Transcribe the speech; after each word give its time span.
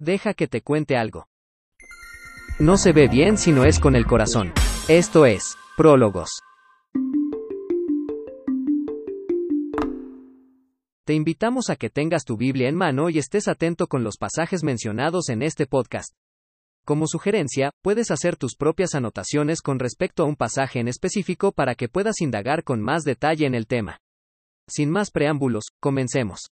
Deja 0.00 0.32
que 0.32 0.46
te 0.46 0.62
cuente 0.62 0.96
algo. 0.96 1.26
No 2.60 2.76
se 2.76 2.92
ve 2.92 3.08
bien 3.08 3.36
si 3.36 3.50
no 3.50 3.64
es 3.64 3.80
con 3.80 3.96
el 3.96 4.06
corazón. 4.06 4.52
Esto 4.88 5.26
es, 5.26 5.56
prólogos. 5.76 6.30
Te 11.04 11.14
invitamos 11.14 11.68
a 11.68 11.74
que 11.76 11.90
tengas 11.90 12.24
tu 12.24 12.36
Biblia 12.36 12.68
en 12.68 12.76
mano 12.76 13.10
y 13.10 13.18
estés 13.18 13.48
atento 13.48 13.88
con 13.88 14.04
los 14.04 14.18
pasajes 14.18 14.62
mencionados 14.62 15.30
en 15.30 15.42
este 15.42 15.66
podcast. 15.66 16.14
Como 16.84 17.08
sugerencia, 17.08 17.72
puedes 17.82 18.12
hacer 18.12 18.36
tus 18.36 18.54
propias 18.54 18.94
anotaciones 18.94 19.62
con 19.62 19.80
respecto 19.80 20.22
a 20.22 20.26
un 20.26 20.36
pasaje 20.36 20.78
en 20.78 20.86
específico 20.86 21.50
para 21.50 21.74
que 21.74 21.88
puedas 21.88 22.20
indagar 22.20 22.62
con 22.62 22.80
más 22.80 23.02
detalle 23.02 23.46
en 23.46 23.54
el 23.56 23.66
tema. 23.66 23.98
Sin 24.68 24.90
más 24.90 25.10
preámbulos, 25.10 25.64
comencemos. 25.80 26.50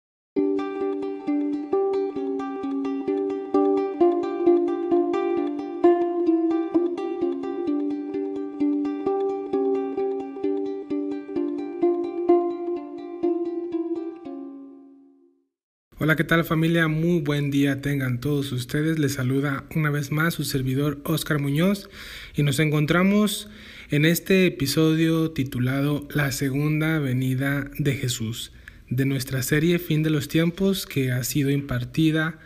Hola, 16.05 16.16
¿qué 16.16 16.23
tal 16.23 16.45
familia? 16.45 16.88
Muy 16.88 17.20
buen 17.20 17.50
día 17.50 17.82
tengan 17.82 18.20
todos 18.20 18.52
ustedes. 18.52 19.00
Les 19.00 19.13
saluda 19.13 19.63
una 19.76 19.90
vez 19.90 20.12
más 20.12 20.36
su 20.36 20.44
servidor 20.44 21.02
Oscar 21.04 21.40
Muñoz 21.40 21.90
y 22.36 22.44
nos 22.44 22.59
encontramos 22.59 23.50
en 23.90 24.05
este 24.05 24.46
episodio 24.46 25.32
titulado 25.32 26.08
La 26.13 26.32
segunda 26.32 26.99
venida 26.99 27.72
de 27.80 27.96
Jesús 27.96 28.52
de 28.88 29.05
nuestra 29.05 29.41
serie 29.41 29.80
Fin 29.80 30.04
de 30.04 30.12
los 30.12 30.27
Tiempos 30.27 30.86
que 30.86 31.12
ha 31.12 31.23
sido 31.23 31.49
impartida 31.49 32.38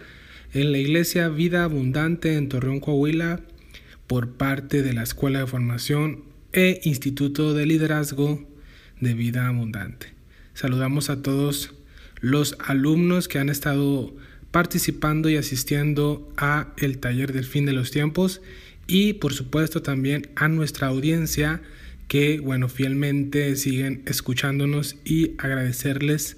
en 0.54 0.72
la 0.72 0.78
Iglesia 0.78 1.28
Vida 1.28 1.66
Abundante 1.66 2.36
en 2.36 2.48
Torreón, 2.48 2.80
Coahuila 2.80 3.42
por 4.08 4.38
parte 4.38 4.84
de 4.84 4.94
la 4.94 5.04
Escuela 5.04 5.40
de 5.40 5.48
Formación 5.48 6.24
e 6.54 6.80
Instituto 6.86 7.54
de 7.54 7.66
Liderazgo 7.66 8.42
de 9.02 9.14
Vida 9.16 9.50
Abundante. 9.50 10.14
Saludamos 10.54 11.10
a 11.10 11.22
todos 11.22 11.74
los 12.22 12.56
alumnos 12.60 13.28
que 13.28 13.40
han 13.40 13.50
estado 13.50 14.16
participando 14.52 15.30
y 15.30 15.38
asistiendo 15.38 16.32
a 16.38 16.74
el 16.78 16.98
taller 17.00 17.34
del 17.34 17.46
fin 17.46 17.66
de 17.66 17.74
los 17.74 17.92
tiempos 17.92 18.42
y 18.88 19.14
por 19.14 19.34
supuesto 19.34 19.82
también 19.82 20.30
a 20.36 20.48
nuestra 20.48 20.88
audiencia 20.88 21.62
que 22.08 22.40
bueno 22.40 22.68
fielmente 22.70 23.56
siguen 23.56 24.02
escuchándonos 24.06 24.98
y 25.06 25.34
agradecerles 25.38 26.38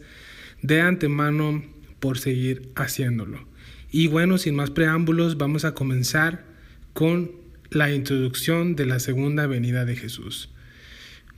de 0.62 0.82
antemano 0.82 1.64
por 2.00 2.18
seguir 2.18 2.70
haciéndolo. 2.76 3.46
Y 3.92 4.08
bueno, 4.08 4.38
sin 4.38 4.56
más 4.56 4.72
preámbulos, 4.72 5.38
vamos 5.38 5.66
a 5.66 5.74
comenzar 5.74 6.46
con 6.94 7.32
la 7.70 7.92
introducción 7.92 8.76
de 8.76 8.86
la 8.86 9.00
segunda 9.00 9.48
venida 9.48 9.86
de 9.86 9.96
Jesús. 9.96 10.50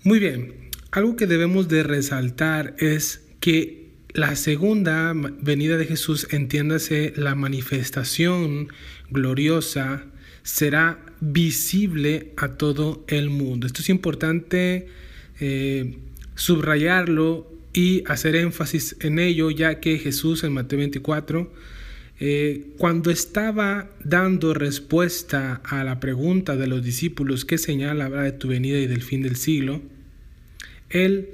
Muy 0.03 0.19
bien, 0.19 0.53
algo 0.91 1.15
que 1.15 1.27
debemos 1.27 1.67
de 1.67 1.83
resaltar 1.83 2.75
es 2.79 3.23
que 3.39 3.82
la 4.13 4.35
segunda 4.35 5.13
venida 5.13 5.77
de 5.77 5.85
Jesús, 5.85 6.27
entiéndase 6.29 7.13
la 7.15 7.33
manifestación 7.33 8.69
gloriosa, 9.09 10.05
será 10.43 10.99
visible 11.19 12.31
a 12.37 12.49
todo 12.49 13.03
el 13.07 13.29
mundo. 13.29 13.65
Esto 13.65 13.81
es 13.81 13.89
importante 13.89 14.87
eh, 15.39 15.97
subrayarlo 16.35 17.51
y 17.73 18.03
hacer 18.07 18.35
énfasis 18.35 18.95
en 18.99 19.17
ello, 19.17 19.49
ya 19.49 19.79
que 19.79 19.97
Jesús 19.97 20.43
en 20.43 20.53
Mateo 20.53 20.77
24, 20.79 21.51
eh, 22.19 22.67
cuando 22.77 23.09
estaba 23.09 23.89
dando 24.03 24.53
respuesta 24.53 25.61
a 25.65 25.83
la 25.83 25.99
pregunta 25.99 26.55
de 26.55 26.67
los 26.67 26.83
discípulos, 26.83 27.45
¿qué 27.45 27.57
señal 27.57 28.01
habrá 28.01 28.21
de 28.21 28.31
tu 28.31 28.49
venida 28.49 28.77
y 28.77 28.85
del 28.85 29.01
fin 29.01 29.23
del 29.23 29.37
siglo? 29.37 29.81
Él 30.89 31.31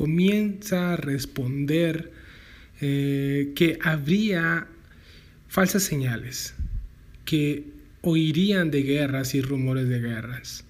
comienza 0.00 0.94
a 0.94 0.96
responder 0.96 2.10
eh, 2.80 3.52
que 3.54 3.78
habría 3.82 4.66
falsas 5.46 5.82
señales, 5.82 6.54
que 7.26 7.64
oirían 8.00 8.70
de 8.70 8.82
guerras 8.82 9.34
y 9.34 9.42
rumores 9.42 9.90
de 9.90 10.00
guerras, 10.00 10.64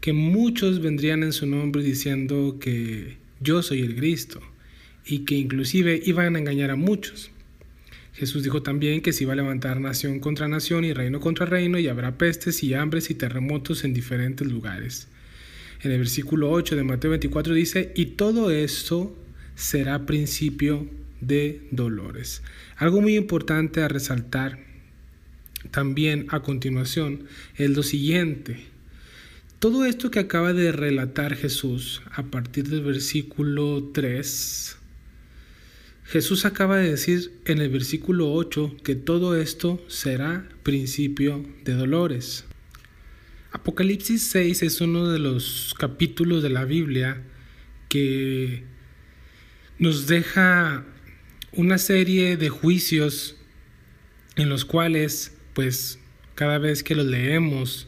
que 0.00 0.12
muchos 0.12 0.82
vendrían 0.82 1.22
en 1.22 1.32
su 1.32 1.46
nombre 1.46 1.84
diciendo 1.84 2.58
que 2.60 3.16
yo 3.38 3.62
soy 3.62 3.82
el 3.82 3.94
Cristo 3.94 4.40
y 5.06 5.20
que 5.20 5.36
inclusive 5.36 6.02
iban 6.04 6.34
a 6.34 6.40
engañar 6.40 6.72
a 6.72 6.76
muchos. 6.76 7.30
Jesús 8.14 8.42
dijo 8.42 8.64
también 8.64 9.02
que 9.02 9.12
se 9.12 9.22
iba 9.22 9.34
a 9.34 9.36
levantar 9.36 9.80
nación 9.80 10.18
contra 10.18 10.48
nación 10.48 10.84
y 10.84 10.92
reino 10.92 11.20
contra 11.20 11.46
reino 11.46 11.78
y 11.78 11.86
habrá 11.86 12.18
pestes 12.18 12.64
y 12.64 12.74
hambres 12.74 13.08
y 13.08 13.14
terremotos 13.14 13.84
en 13.84 13.94
diferentes 13.94 14.48
lugares 14.48 15.06
en 15.84 15.92
el 15.92 15.98
versículo 15.98 16.50
8 16.50 16.76
de 16.76 16.82
Mateo 16.82 17.10
24 17.10 17.54
dice, 17.54 17.92
y 17.94 18.06
todo 18.06 18.50
esto 18.50 19.14
será 19.54 20.06
principio 20.06 20.88
de 21.20 21.68
dolores. 21.70 22.42
Algo 22.76 23.02
muy 23.02 23.16
importante 23.16 23.82
a 23.82 23.88
resaltar 23.88 24.58
también 25.70 26.26
a 26.30 26.40
continuación 26.40 27.24
es 27.56 27.70
lo 27.70 27.82
siguiente. 27.82 28.64
Todo 29.58 29.84
esto 29.84 30.10
que 30.10 30.20
acaba 30.20 30.52
de 30.52 30.72
relatar 30.72 31.36
Jesús 31.36 32.02
a 32.10 32.22
partir 32.24 32.68
del 32.68 32.82
versículo 32.82 33.90
3, 33.92 34.76
Jesús 36.04 36.44
acaba 36.44 36.78
de 36.78 36.90
decir 36.90 37.32
en 37.44 37.58
el 37.58 37.70
versículo 37.70 38.32
8 38.32 38.76
que 38.82 38.94
todo 38.94 39.36
esto 39.36 39.82
será 39.88 40.48
principio 40.62 41.44
de 41.64 41.74
dolores. 41.74 42.44
Apocalipsis 43.54 44.30
6 44.32 44.64
es 44.64 44.80
uno 44.80 45.08
de 45.08 45.20
los 45.20 45.76
capítulos 45.78 46.42
de 46.42 46.50
la 46.50 46.64
Biblia 46.64 47.22
que 47.88 48.64
nos 49.78 50.08
deja 50.08 50.84
una 51.52 51.78
serie 51.78 52.36
de 52.36 52.48
juicios 52.48 53.36
en 54.34 54.48
los 54.48 54.64
cuales, 54.64 55.38
pues, 55.54 56.00
cada 56.34 56.58
vez 56.58 56.82
que 56.82 56.96
los 56.96 57.06
leemos 57.06 57.86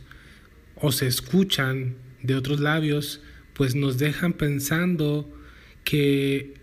o 0.76 0.92
se 0.92 1.08
escuchan 1.08 1.96
de 2.22 2.36
otros 2.36 2.60
labios, 2.60 3.20
pues 3.52 3.74
nos 3.74 3.98
dejan 3.98 4.34
pensando 4.34 5.28
que 5.82 6.54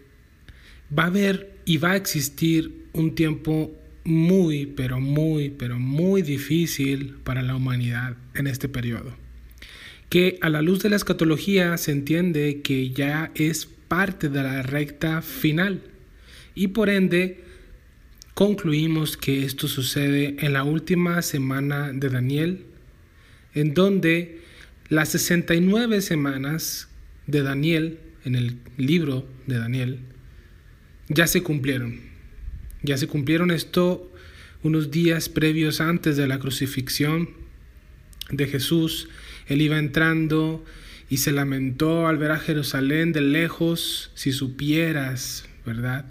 va 0.98 1.04
a 1.04 1.08
haber 1.08 1.58
y 1.66 1.76
va 1.76 1.92
a 1.92 1.98
existir 1.98 2.88
un 2.94 3.16
tiempo 3.16 3.78
muy, 4.04 4.66
pero 4.66 5.00
muy, 5.00 5.50
pero 5.50 5.80
muy 5.80 6.22
difícil 6.22 7.16
para 7.24 7.42
la 7.42 7.56
humanidad 7.56 8.16
en 8.34 8.48
este 8.48 8.68
periodo. 8.68 9.16
Que 10.10 10.38
a 10.42 10.50
la 10.50 10.62
luz 10.62 10.84
de 10.84 10.90
la 10.90 10.96
escatología 10.96 11.78
se 11.78 11.92
entiende 11.92 12.62
que 12.62 12.92
ya 12.92 13.32
es 13.36 13.66
parte 13.88 14.30
de 14.30 14.44
la 14.44 14.62
recta 14.62 15.22
final 15.22 15.82
y 16.56 16.68
por 16.68 16.90
ende 16.90 17.44
concluimos 18.34 19.18
que 19.18 19.46
esto 19.46 19.68
sucede 19.68 20.36
en 20.40 20.54
la 20.54 20.64
última 20.64 21.22
semana 21.22 21.92
de 21.94 22.10
Daniel, 22.10 22.66
en 23.54 23.74
donde 23.74 24.42
las 24.90 25.10
69 25.10 26.02
semanas 26.02 26.90
de 27.28 27.42
Daniel, 27.42 28.00
en 28.26 28.36
el 28.36 28.58
libro 28.78 29.28
de 29.48 29.58
Daniel, 29.58 30.00
ya 31.08 31.28
se 31.28 31.44
cumplieron 31.44 32.13
ya 32.84 32.98
se 32.98 33.08
cumplieron 33.08 33.52
esto 33.52 34.12
unos 34.62 34.92
días 34.92 35.30
previos 35.30 35.82
antes 35.82 36.18
de 36.18 36.28
la 36.28 36.40
crucifixión 36.40 37.30
de 38.30 38.48
Jesús. 38.48 39.10
Él 39.48 39.62
iba 39.62 39.78
entrando 39.78 40.64
y 41.10 41.18
se 41.18 41.32
lamentó 41.32 42.08
al 42.08 42.18
ver 42.18 42.32
a 42.32 42.40
Jerusalén 42.40 43.14
de 43.14 43.22
lejos, 43.22 44.12
si 44.16 44.32
supieras, 44.32 45.46
¿verdad? 45.66 46.06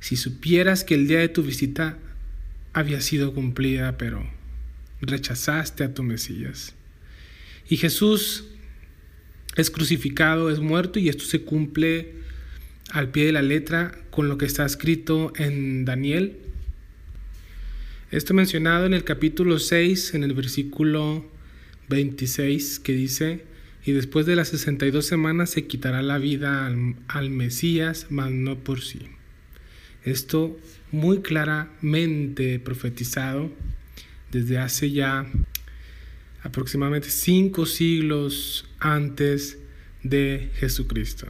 Si 0.00 0.16
supieras 0.16 0.84
que 0.84 0.94
el 0.94 1.06
día 1.08 1.20
de 1.20 1.28
tu 1.28 1.42
visita 1.42 1.98
había 2.72 3.00
sido 3.00 3.32
cumplida, 3.32 3.96
pero 3.96 4.28
rechazaste 5.00 5.84
a 5.84 5.94
tu 5.94 6.02
Mesías. 6.02 6.74
Y 7.68 7.76
Jesús 7.76 8.44
es 9.56 9.70
crucificado, 9.70 10.50
es 10.50 10.58
muerto 10.58 10.98
y 10.98 11.08
esto 11.08 11.24
se 11.24 11.42
cumple 11.42 12.23
al 12.90 13.10
pie 13.10 13.26
de 13.26 13.32
la 13.32 13.42
letra 13.42 13.98
con 14.10 14.28
lo 14.28 14.38
que 14.38 14.46
está 14.46 14.64
escrito 14.64 15.32
en 15.36 15.84
Daniel. 15.84 16.36
Esto 18.10 18.34
mencionado 18.34 18.86
en 18.86 18.94
el 18.94 19.04
capítulo 19.04 19.58
6, 19.58 20.14
en 20.14 20.22
el 20.22 20.34
versículo 20.34 21.24
26, 21.88 22.78
que 22.80 22.92
dice, 22.92 23.44
y 23.84 23.92
después 23.92 24.26
de 24.26 24.36
las 24.36 24.48
62 24.48 25.04
semanas 25.04 25.50
se 25.50 25.66
quitará 25.66 26.02
la 26.02 26.18
vida 26.18 26.66
al, 26.66 26.96
al 27.08 27.30
Mesías, 27.30 28.06
mas 28.10 28.30
no 28.30 28.58
por 28.58 28.80
sí. 28.80 29.00
Esto 30.04 30.58
muy 30.92 31.22
claramente 31.22 32.58
profetizado 32.60 33.50
desde 34.30 34.58
hace 34.58 34.90
ya 34.90 35.26
aproximadamente 36.42 37.10
cinco 37.10 37.66
siglos 37.66 38.66
antes 38.78 39.58
de 40.02 40.50
Jesucristo. 40.54 41.26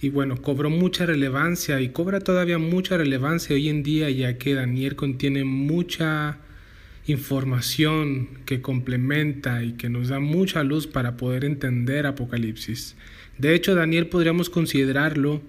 Y 0.00 0.10
bueno, 0.10 0.40
cobró 0.42 0.68
mucha 0.68 1.06
relevancia 1.06 1.80
y 1.80 1.88
cobra 1.88 2.20
todavía 2.20 2.58
mucha 2.58 2.96
relevancia 2.96 3.54
hoy 3.54 3.68
en 3.68 3.82
día 3.82 4.10
ya 4.10 4.36
que 4.36 4.54
Daniel 4.54 4.94
contiene 4.94 5.44
mucha 5.44 6.38
información 7.06 8.28
que 8.44 8.60
complementa 8.60 9.62
y 9.62 9.72
que 9.72 9.88
nos 9.88 10.08
da 10.08 10.20
mucha 10.20 10.62
luz 10.64 10.86
para 10.86 11.16
poder 11.16 11.44
entender 11.44 12.06
Apocalipsis. 12.06 12.96
De 13.38 13.54
hecho, 13.54 13.74
Daniel 13.74 14.08
podríamos 14.08 14.50
considerarlo 14.50 15.40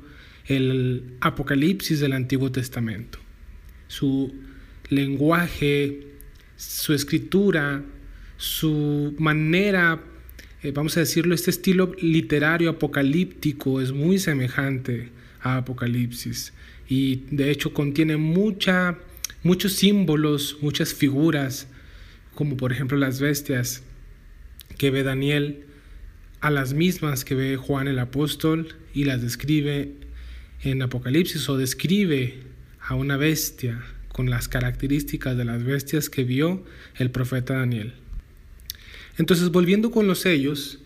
el 0.46 1.16
Apocalipsis 1.20 2.00
del 2.00 2.14
Antiguo 2.14 2.52
Testamento. 2.52 3.20
Su 3.88 4.34
lenguaje, 4.90 6.08
su 6.56 6.94
escritura, 6.94 7.84
su 8.38 9.16
manera, 9.18 10.00
eh, 10.68 10.72
vamos 10.74 10.98
a 10.98 11.00
decirlo, 11.00 11.34
este 11.34 11.50
estilo 11.50 11.94
literario 12.02 12.70
apocalíptico 12.70 13.80
es 13.80 13.94
muy 13.94 14.20
semejante 14.20 15.10
a 15.42 15.58
Apocalipsis 15.58 16.52
y 16.90 17.24
de 17.32 17.52
hecho 17.52 17.74
contiene 17.74 18.18
mucha, 18.18 18.98
muchos 19.44 19.74
símbolos, 19.74 20.58
muchas 20.62 20.94
figuras, 20.94 21.68
como 22.36 22.58
por 22.58 22.74
ejemplo 22.74 22.98
las 22.98 23.22
bestias 23.22 23.84
que 24.78 24.92
ve 24.92 25.04
Daniel, 25.04 25.64
a 26.42 26.50
las 26.50 26.74
mismas 26.74 27.24
que 27.24 27.36
ve 27.36 27.56
Juan 27.56 27.88
el 27.88 28.00
apóstol 28.00 28.76
y 28.94 29.06
las 29.06 29.22
describe 29.22 29.94
en 30.64 30.82
Apocalipsis 30.82 31.48
o 31.48 31.58
describe 31.58 32.40
a 32.82 32.96
una 32.96 33.16
bestia 33.16 33.82
con 34.10 34.30
las 34.30 34.50
características 34.50 35.38
de 35.38 35.46
las 35.46 35.64
bestias 35.64 36.10
que 36.10 36.26
vio 36.26 36.66
el 36.98 37.10
profeta 37.10 37.54
Daniel. 37.56 37.94
Entonces, 39.18 39.50
volviendo 39.50 39.92
con 39.92 40.08
los 40.08 40.20
sellos, 40.20 40.80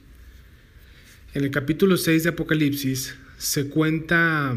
en 1.33 1.43
el 1.43 1.51
capítulo 1.51 1.97
6 1.97 2.23
de 2.23 2.29
Apocalipsis 2.29 3.15
se 3.37 3.67
cuenta 3.67 4.55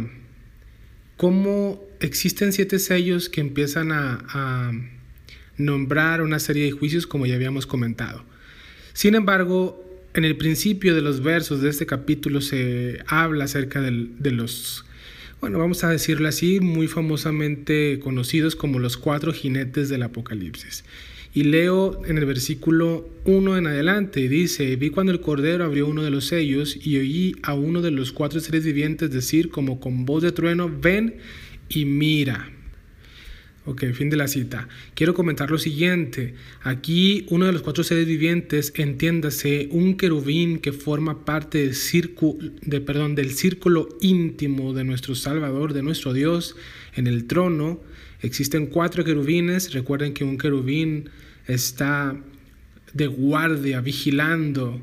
cómo 1.17 1.82
existen 2.00 2.53
siete 2.53 2.79
sellos 2.79 3.29
que 3.29 3.41
empiezan 3.41 3.93
a, 3.93 4.73
nombrar 5.56 6.21
una 6.21 6.41
serie 6.41 6.65
de 6.65 6.73
juicios 6.73 7.06
como 7.06 7.26
ya 7.26 7.37
habíamos 7.37 7.65
comentado. 7.65 8.25
Sin 8.93 9.15
embargo, 9.15 9.81
en 10.15 10.25
el 10.25 10.37
principio 10.37 10.97
de 10.97 11.00
los 11.00 11.23
versos 11.23 11.62
de 11.62 11.70
este 11.70 11.87
capítulo 11.87 12.41
se 12.41 12.99
habla 13.06 13.44
acerca 13.44 13.81
de 13.81 14.31
los 14.32 14.85
bueno, 15.44 15.59
vamos 15.59 15.85
a 15.85 15.91
decirlo 15.91 16.27
así, 16.27 16.61
muy 16.61 16.88
famosamente 16.88 18.00
conocidos 18.03 18.56
como 18.56 18.79
los 18.79 18.97
cuatro 18.97 19.31
jinetes 19.31 19.91
del 19.91 20.03
Apocalipsis. 20.03 20.85
Y 21.35 21.43
leo 21.43 22.01
en 22.07 22.17
el 22.17 22.27
versículo 22.27 23.09
1 23.25 23.59
en 23.59 23.67
adelante, 23.67 24.29
dice, 24.29 24.77
vi 24.77 24.91
cuando 24.91 25.11
el 25.11 25.21
Cordero 25.21 25.65
abrió 25.65 25.89
uno 25.89 26.05
de 26.05 26.11
los 26.11 26.29
sellos 26.29 26.79
y 26.81 26.97
oí 26.97 27.37
a 27.43 27.55
uno 27.55 27.83
de 27.83 27.91
los 27.91 28.13
cuatro 28.13 28.39
seres 28.39 28.65
vivientes 28.65 29.11
decir 29.11 29.51
como 29.51 29.81
con 29.81 30.05
voz 30.05 30.23
de 30.23 30.31
trueno, 30.31 30.71
ven 30.73 31.17
y 31.69 31.87
mira. 31.87 32.51
Ok, 33.67 33.83
fin 33.95 34.11
de 34.11 34.17
la 34.17 34.29
cita. 34.29 34.69
Quiero 34.95 35.15
comentar 35.15 35.51
lo 35.51 35.59
siguiente. 35.59 36.35
Aquí 36.63 37.27
uno 37.31 37.47
de 37.47 37.53
los 37.53 37.63
cuatro 37.63 37.83
seres 37.83 38.07
vivientes, 38.07 38.75
entiéndase, 38.77 39.69
un 39.73 39.97
querubín 39.97 40.59
que 40.59 40.73
forma 40.73 41.25
parte 41.25 41.59
del, 41.59 41.75
círculo, 41.75 42.39
de, 42.61 42.81
perdón, 42.81 43.15
del 43.15 43.31
círculo 43.33 43.89
íntimo 44.03 44.73
de 44.75 44.85
nuestro 44.85 45.15
Salvador, 45.15 45.73
de 45.73 45.83
nuestro 45.83 46.13
Dios, 46.13 46.57
en 46.95 47.07
el 47.07 47.25
trono. 47.25 47.81
Existen 48.21 48.67
cuatro 48.67 49.03
querubines. 49.03 49.73
Recuerden 49.73 50.13
que 50.13 50.25
un 50.25 50.37
querubín 50.37 51.09
está 51.46 52.17
de 52.93 53.06
guardia, 53.06 53.81
vigilando 53.81 54.81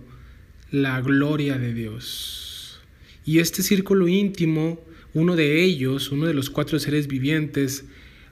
la 0.72 1.02
gloria 1.02 1.58
de 1.58 1.74
Dios. 1.74 2.80
Y 3.26 3.40
este 3.40 3.64
círculo 3.64 4.08
íntimo, 4.08 4.84
uno 5.14 5.36
de 5.36 5.64
ellos, 5.64 6.12
uno 6.12 6.28
de 6.28 6.34
los 6.34 6.50
cuatro 6.50 6.80
seres 6.80 7.08
vivientes, 7.08 7.86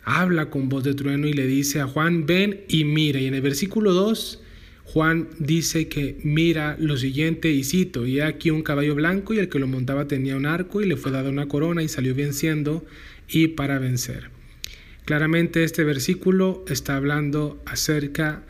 habla 0.04 0.50
con 0.50 0.70
voz 0.70 0.84
de 0.84 0.94
trueno 0.94 1.28
y 1.28 1.34
le 1.34 1.46
dice 1.46 1.80
a 1.80 1.88
Juan, 1.88 2.26
ven 2.26 2.62
y 2.68 2.84
mira. 2.84 3.20
Y 3.20 3.28
en 3.28 3.36
el 3.36 3.42
versículo 3.42 3.94
2, 3.94 4.42
Juan 4.86 5.30
dice 5.38 5.88
que 5.88 6.18
mira 6.24 6.76
lo 6.80 6.98
siguiente 6.98 7.52
y 7.52 7.64
cito, 7.64 8.08
y 8.08 8.22
aquí 8.22 8.50
un 8.50 8.64
caballo 8.64 8.96
blanco 8.96 9.34
y 9.36 9.38
el 9.40 9.48
que 9.48 9.60
lo 9.60 9.68
montaba 9.68 10.08
tenía 10.08 10.36
un 10.36 10.48
arco 10.48 10.82
y 10.82 10.88
le 10.88 10.98
fue 10.98 11.12
dada 11.12 11.30
una 11.30 11.48
corona 11.48 11.84
y 11.84 11.88
salió 11.88 12.16
venciendo 12.16 12.84
y 13.28 13.50
para 13.50 13.78
vencer. 13.78 14.32
Claramente 15.10 15.64
este 15.64 15.84
versículo 15.84 16.64
está 16.68 16.96
hablando 16.96 17.60
acerca 17.66 18.44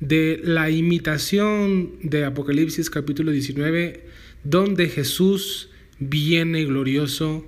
de 0.00 0.40
la 0.42 0.70
imitación 0.70 1.98
de 2.02 2.24
Apocalipsis 2.24 2.88
capítulo 2.88 3.32
19, 3.32 4.02
donde 4.42 4.88
Jesús 4.88 5.68
viene 5.98 6.64
glorioso, 6.64 7.46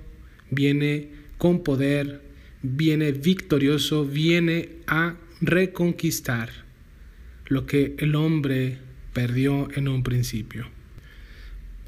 viene 0.51 1.09
con 1.39 1.63
poder, 1.63 2.21
viene 2.61 3.11
victorioso, 3.11 4.05
viene 4.05 4.69
a 4.85 5.15
reconquistar 5.41 6.51
lo 7.47 7.65
que 7.65 7.95
el 7.97 8.13
hombre 8.13 8.77
perdió 9.13 9.67
en 9.73 9.87
un 9.87 10.03
principio. 10.03 10.67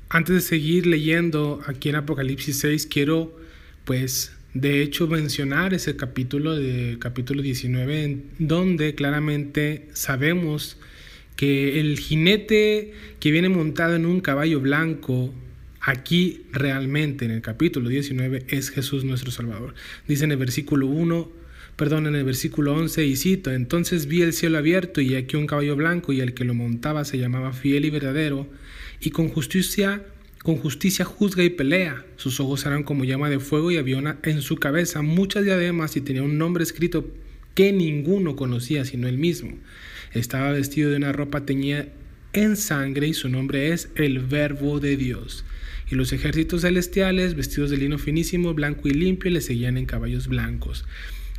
Antes 0.10 0.34
de 0.34 0.42
seguir 0.42 0.88
leyendo 0.88 1.62
aquí 1.68 1.90
en 1.90 1.98
Apocalipsis 1.98 2.58
6, 2.58 2.88
quiero 2.88 3.40
pues 3.86 4.36
de 4.54 4.82
hecho 4.82 5.08
mencionar 5.08 5.74
ese 5.74 5.96
capítulo 5.96 6.56
de 6.56 6.98
capítulo 7.00 7.42
19 7.42 8.04
en 8.04 8.24
donde 8.40 8.96
claramente 8.96 9.88
sabemos 9.94 10.78
que 11.36 11.80
el 11.80 11.98
jinete 12.00 12.94
que 13.20 13.32
viene 13.32 13.50
montado 13.50 13.96
en 13.96 14.06
un 14.06 14.22
caballo 14.22 14.60
blanco 14.60 15.34
Aquí 15.82 16.46
realmente 16.52 17.26
en 17.26 17.32
el 17.32 17.42
capítulo 17.42 17.90
19 17.90 18.46
es 18.50 18.70
Jesús 18.70 19.04
nuestro 19.04 19.32
Salvador. 19.32 19.74
Dice 20.08 20.26
el 20.26 20.38
versículo 20.38 20.86
1, 20.86 21.32
perdón, 21.76 22.06
en 22.06 22.14
el 22.14 22.24
versículo 22.24 22.76
11 22.76 23.04
y 23.08 23.16
cito, 23.16 23.52
entonces 23.52 24.06
vi 24.06 24.22
el 24.22 24.34
cielo 24.34 24.60
abierto 24.60 25.02
y 25.02 25.16
aquí 25.16 25.38
un 25.38 25.48
caballo 25.48 25.76
blanco 25.76 26.14
y 26.14 26.22
el 26.22 26.36
que 26.36 26.46
lo 26.46 26.54
montaba 26.54 27.04
se 27.04 27.18
llamaba 27.18 27.52
fiel 27.52 27.86
y 27.86 27.90
verdadero 27.90 28.48
y 29.00 29.10
con 29.10 29.30
justicia 29.30 30.04
con 30.44 30.58
justicia 30.58 31.06
juzga 31.06 31.44
y 31.44 31.50
pelea. 31.50 32.06
Sus 32.18 32.40
ojos 32.40 32.66
eran 32.66 32.84
como 32.84 33.04
llama 33.04 33.30
de 33.30 33.40
fuego 33.40 33.72
y 33.72 33.78
había 33.78 34.18
en 34.24 34.42
su 34.42 34.58
cabeza 34.58 35.02
muchas 35.02 35.46
diademas 35.46 35.96
y 35.96 36.02
tenía 36.02 36.24
un 36.24 36.38
nombre 36.38 36.64
escrito 36.64 37.12
que 37.56 37.72
ninguno 37.72 38.36
conocía 38.36 38.86
sino 38.86 39.08
él 39.08 39.18
mismo. 39.18 39.58
Estaba 40.14 40.52
vestido 40.52 40.90
de 40.90 40.98
una 40.98 41.12
ropa 41.12 41.46
teñida 41.46 41.88
en 42.34 42.56
sangre 42.56 43.08
y 43.08 43.14
su 43.14 43.30
nombre 43.30 43.74
es 43.74 43.90
el 43.96 44.20
Verbo 44.20 44.80
de 44.80 44.98
Dios 44.98 45.44
y 45.92 45.96
los 45.96 46.14
ejércitos 46.14 46.62
celestiales, 46.62 47.36
vestidos 47.36 47.70
de 47.70 47.78
lino 47.78 47.98
finísimo, 47.98 48.54
blanco 48.54 48.88
y 48.88 48.92
limpio, 48.92 49.30
le 49.30 49.42
seguían 49.42 49.78
en 49.78 49.86
caballos 49.86 50.28
blancos. 50.28 50.86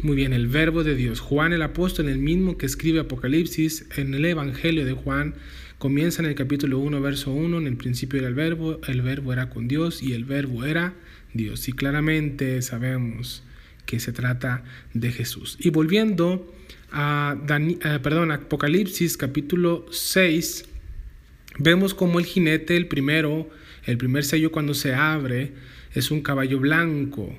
Muy 0.02 0.14
bien, 0.14 0.34
el 0.34 0.46
verbo 0.46 0.84
de 0.84 0.94
Dios. 0.94 1.20
Juan 1.20 1.54
el 1.54 1.62
apóstol, 1.62 2.08
el 2.08 2.18
mismo 2.18 2.58
que 2.58 2.66
escribe 2.66 3.00
Apocalipsis, 3.00 3.86
en 3.96 4.12
el 4.12 4.24
Evangelio 4.26 4.84
de 4.84 4.92
Juan, 4.92 5.34
comienza 5.82 6.22
en 6.22 6.28
el 6.28 6.36
capítulo 6.36 6.78
1, 6.78 7.00
verso 7.00 7.32
1, 7.32 7.58
en 7.58 7.66
el 7.66 7.76
principio 7.76 8.20
era 8.20 8.28
el 8.28 8.34
verbo, 8.34 8.80
el 8.86 9.02
verbo 9.02 9.32
era 9.32 9.50
con 9.50 9.66
Dios 9.66 10.00
y 10.00 10.12
el 10.12 10.24
verbo 10.24 10.64
era 10.64 10.94
Dios. 11.34 11.66
Y 11.66 11.72
claramente 11.72 12.62
sabemos 12.62 13.42
que 13.84 13.98
se 13.98 14.12
trata 14.12 14.62
de 14.94 15.10
Jesús. 15.10 15.56
Y 15.58 15.70
volviendo 15.70 16.54
a, 16.92 17.36
eh, 17.48 17.98
perdón, 18.00 18.30
Apocalipsis 18.30 19.16
capítulo 19.16 19.84
6, 19.90 20.66
vemos 21.58 21.94
como 21.94 22.20
el 22.20 22.26
jinete, 22.26 22.76
el 22.76 22.86
primero, 22.86 23.50
el 23.84 23.98
primer 23.98 24.22
sello 24.22 24.52
cuando 24.52 24.74
se 24.74 24.94
abre 24.94 25.50
es 25.94 26.12
un 26.12 26.20
caballo 26.20 26.60
blanco 26.60 27.36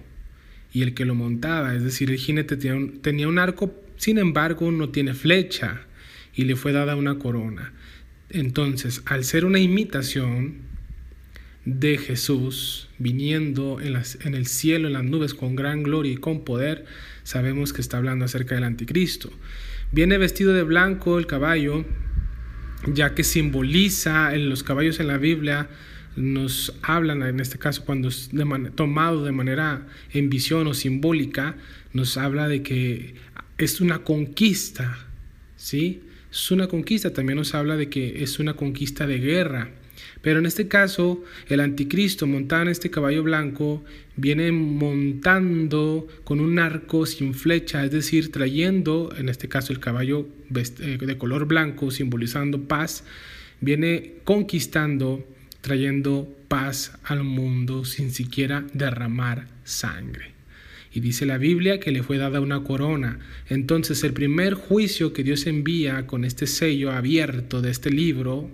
y 0.74 0.82
el 0.82 0.94
que 0.94 1.06
lo 1.06 1.16
montaba, 1.16 1.74
es 1.76 1.84
decir, 1.86 2.12
el 2.12 2.18
jinete 2.18 2.58
tenía 2.58 3.30
un, 3.30 3.40
arco, 3.40 3.74
sin 3.96 4.18
embargo 4.18 4.70
no 4.70 4.90
tiene 4.90 5.14
flecha 5.14 5.84
y 6.36 6.44
le 6.44 6.58
fue 6.58 6.74
dada 6.74 6.98
una 6.98 7.18
corona. 7.20 7.72
Entonces, 8.34 9.02
al 9.06 9.24
ser 9.24 9.46
una 9.46 9.60
imitación 9.60 10.56
de 11.66 11.98
Jesús 11.98 12.90
viniendo 13.00 13.80
en, 13.80 13.96
en, 14.22 14.36
el 14.36 14.48
cielo, 14.48 14.88
en 14.88 14.94
las 14.94 15.04
nubes, 15.04 15.34
con 15.34 15.56
gran 15.56 15.84
gloria 15.84 16.12
y 16.12 16.18
con 16.18 16.44
poder, 16.44 16.86
sabemos 17.24 17.72
que 17.72 17.82
está 17.82 17.98
hablando 17.98 18.25
acerca 18.25 18.56
del 18.56 18.66
anticristo. 18.66 19.32
Viene 19.92 20.18
vestido 20.18 20.54
de 20.54 20.63
blanco 20.63 21.20
el 21.20 21.28
caballo, 21.28 21.86
ya 22.92 23.16
que 23.16 23.24
simboliza 23.24 24.36
en 24.36 24.50
los 24.50 24.63
caballos 24.63 25.00
en 25.00 25.08
la 25.08 25.18
Biblia 25.18 25.70
nos 26.16 26.75
hablan, 26.82 27.24
en 27.24 27.40
este 27.40 27.58
caso 27.58 27.86
cuando 27.86 28.10
es 28.10 28.30
tomado 28.75 29.24
de 29.24 29.32
manera 29.32 29.88
en 30.12 30.30
visión 30.30 30.68
o 30.68 30.74
simbólica, 30.74 31.56
nos 31.92 32.18
habla 32.18 32.48
de 32.48 32.62
que 32.62 33.16
es 33.58 33.82
una 33.82 34.00
conquista, 34.00 34.98
¿sí? 35.56 36.02
Es 36.34 36.50
una 36.50 36.68
conquista, 36.68 37.13
también 37.13 37.38
nos 37.38 37.54
habla 37.54 37.78
de 37.78 37.90
que 37.90 38.24
es 38.24 38.40
una 38.40 38.56
conquista 38.56 39.06
de 39.06 39.20
guerra. 39.20 39.70
Pero 40.24 40.40
en 40.40 40.48
este 40.48 40.68
caso, 40.68 41.24
el 41.48 41.60
anticristo 41.60 42.25
montado 42.25 42.63
en 42.63 42.70
este 42.70 42.90
caballo 42.90 43.22
blanco 43.22 43.84
viene 44.16 44.52
montando 44.52 46.08
con 46.24 46.40
un 46.40 46.58
arco 46.58 47.06
sin 47.06 47.36
flecha, 47.36 47.86
es 47.86 47.92
decir, 47.92 48.32
trayendo, 48.32 49.13
en 49.16 49.30
este 49.30 49.48
caso 49.48 49.74
el 49.74 49.80
caballo 49.80 50.28
eh, 50.56 50.98
de 51.00 51.18
color 51.20 51.46
blanco, 51.46 51.92
simbolizando 51.92 52.63
paz, 52.63 53.04
viene 53.62 54.16
conquistando 54.24 55.24
trayendo 55.62 56.28
paz 56.50 56.98
al 57.04 57.24
mundo 57.24 57.86
sin 57.86 58.12
siquiera 58.12 58.66
derramar 58.74 59.48
sangre. 59.63 60.33
Y 60.94 61.00
dice 61.00 61.26
la 61.26 61.40
Biblia 61.40 61.80
que 61.80 61.92
le 61.92 62.04
fue 62.04 62.18
dada 62.18 62.40
una 62.40 62.64
corona. 62.64 63.20
Entonces 63.50 64.04
el 64.04 64.14
primer 64.14 64.54
juicio 64.54 65.12
que 65.12 65.24
Dios 65.24 65.48
envía 65.48 66.06
con 66.06 66.24
este 66.24 66.46
sello 66.46 66.92
abierto 66.92 67.62
de 67.62 67.72
este 67.72 67.90
libro, 67.90 68.52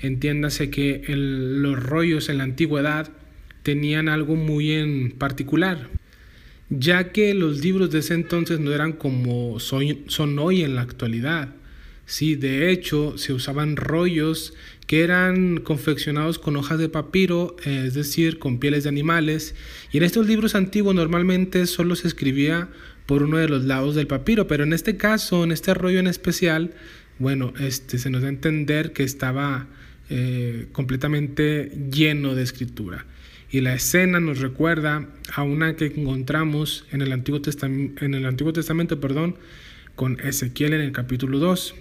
entiéndase 0.00 0.70
que 0.70 1.04
los 1.08 1.82
rollos 1.82 2.30
en 2.30 2.38
la 2.38 2.44
antigüedad 2.44 3.10
tenían 3.62 4.08
algo 4.08 4.36
muy 4.36 4.72
en 4.72 5.12
particular, 5.12 5.88
ya 6.70 7.12
que 7.12 7.34
los 7.34 7.62
libros 7.62 7.90
de 7.90 7.98
ese 7.98 8.14
entonces 8.14 8.58
no 8.58 8.72
eran 8.72 8.92
como 8.92 9.60
son, 9.60 10.38
hoy 10.38 10.62
en 10.62 10.74
la 10.76 10.82
actualidad. 10.82 11.54
Sí, 12.10 12.34
de 12.34 12.72
hecho, 12.72 13.16
se 13.18 13.32
usaban 13.32 13.76
rollos 13.76 14.52
que 14.88 15.04
eran 15.04 15.58
confeccionados 15.58 16.40
con 16.40 16.56
hojas 16.56 16.80
de 16.80 16.88
papiro, 16.88 17.54
es 17.64 17.94
decir, 17.94 18.40
con 18.40 18.58
pieles 18.58 18.82
de 18.82 18.88
animales, 18.88 19.54
y 19.92 19.98
en 19.98 20.02
estos 20.02 20.26
libros 20.26 20.56
antiguos 20.56 20.92
normalmente 20.92 21.66
solo 21.66 21.94
se 21.94 22.08
escribía 22.08 22.68
por 23.06 23.22
uno 23.22 23.36
de 23.36 23.48
los 23.48 23.64
lados 23.64 23.94
del 23.94 24.08
papiro, 24.08 24.48
pero 24.48 24.64
en 24.64 24.72
este 24.72 24.96
caso, 24.96 25.44
en 25.44 25.52
este 25.52 25.72
rollo 25.72 26.00
en 26.00 26.08
especial, 26.08 26.74
bueno, 27.20 27.52
este, 27.60 27.96
se 27.96 28.10
nos 28.10 28.22
da 28.22 28.26
a 28.26 28.30
entender 28.30 28.92
que 28.92 29.04
estaba 29.04 29.68
eh, 30.08 30.66
completamente 30.72 31.70
lleno 31.92 32.34
de 32.34 32.42
escritura. 32.42 33.06
Y 33.52 33.60
la 33.60 33.74
escena 33.74 34.18
nos 34.18 34.40
recuerda 34.40 35.08
a 35.32 35.44
una 35.44 35.76
que 35.76 35.86
encontramos 35.86 36.86
en 36.90 37.02
el 37.02 37.12
Antiguo, 37.12 37.40
en 37.62 38.14
el 38.14 38.26
Antiguo 38.26 38.52
Testamento 38.52 38.98
perdón, 38.98 39.36
con 39.94 40.18
Ezequiel 40.18 40.72
en 40.72 40.80
el 40.80 40.90
capítulo 40.90 41.38
2. 41.38 41.76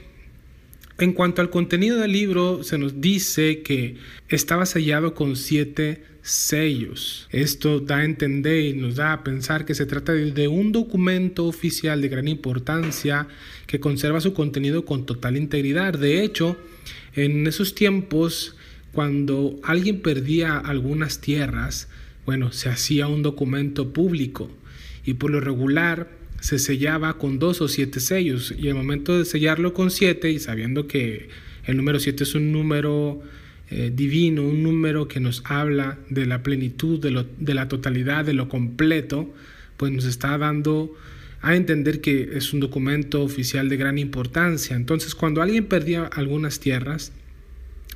En 1.00 1.14
cuanto 1.14 1.42
al 1.42 1.50
contenido 1.50 1.98
del 1.98 2.12
libro, 2.12 2.62
se 2.62 2.78
nos 2.78 3.00
dice 3.00 3.62
que 3.62 3.96
estaba 4.28 4.66
sellado 4.66 5.14
con 5.14 5.38
siete 5.38 6.04
sellos. 6.24 7.30
Esto 7.32 7.80
da 7.80 8.00
a 8.00 8.04
entender 8.04 8.66
y 8.66 8.74
nos 8.74 8.98
da 8.98 9.14
a 9.14 9.24
pensar 9.24 9.64
que 9.64 9.76
se 9.76 9.86
trata 9.86 10.12
de 10.12 10.48
un 10.50 10.74
documento 10.74 11.46
oficial 11.46 12.02
de 12.02 12.10
gran 12.10 12.28
importancia 12.28 13.30
que 13.66 13.80
conserva 13.80 14.20
su 14.20 14.34
contenido 14.34 14.84
con 14.84 15.06
total 15.06 15.38
integridad. 15.38 15.94
De 15.94 16.22
hecho, 16.22 16.58
en 17.16 17.48
esos 17.48 17.76
tiempos, 17.76 18.58
cuando 18.92 19.58
alguien 19.64 20.02
perdía 20.02 20.58
algunas 20.58 21.22
tierras, 21.22 21.88
bueno, 22.26 22.52
se 22.52 22.68
hacía 22.68 23.08
un 23.08 23.24
documento 23.24 23.94
público 23.94 24.52
y 25.06 25.14
por 25.14 25.32
lo 25.32 25.40
regular 25.40 26.19
se 26.42 26.60
sellaba 26.60 27.18
con 27.18 27.40
dos 27.40 27.62
o 27.62 27.68
siete 27.68 28.00
sellos 28.00 28.54
y 28.58 28.68
el 28.68 28.76
momento 28.76 29.18
de 29.18 29.26
sellarlo 29.26 29.74
con 29.74 29.92
siete 29.92 30.32
y 30.32 30.40
sabiendo 30.40 30.88
que 30.88 31.30
el 31.66 31.78
número 31.78 32.00
siete 32.00 32.24
es 32.24 32.36
un 32.36 32.52
número 32.52 33.22
eh, 33.70 33.92
divino, 33.94 34.44
un 34.44 34.64
número 34.64 35.08
que 35.08 35.20
nos 35.20 35.44
habla 35.46 36.00
de 36.10 36.26
la 36.26 36.42
plenitud, 36.42 37.00
de, 37.00 37.26
de 37.38 37.54
la 37.54 37.68
totalidad, 37.68 38.26
de 38.26 38.34
lo 38.34 38.50
completo, 38.50 39.32
pues 39.78 39.92
nos 39.92 40.06
está 40.06 40.38
dando 40.38 40.96
a 41.42 41.56
entender 41.56 42.02
que 42.02 42.32
es 42.34 42.54
un 42.54 42.60
documento 42.60 43.22
oficial 43.22 43.70
de 43.70 43.78
gran 43.78 43.98
importancia. 43.98 44.76
Entonces, 44.76 45.16
cuando 45.16 45.42
alguien 45.42 45.66
perdía 45.66 46.06
algunas 46.06 46.60
tierras, 46.60 47.12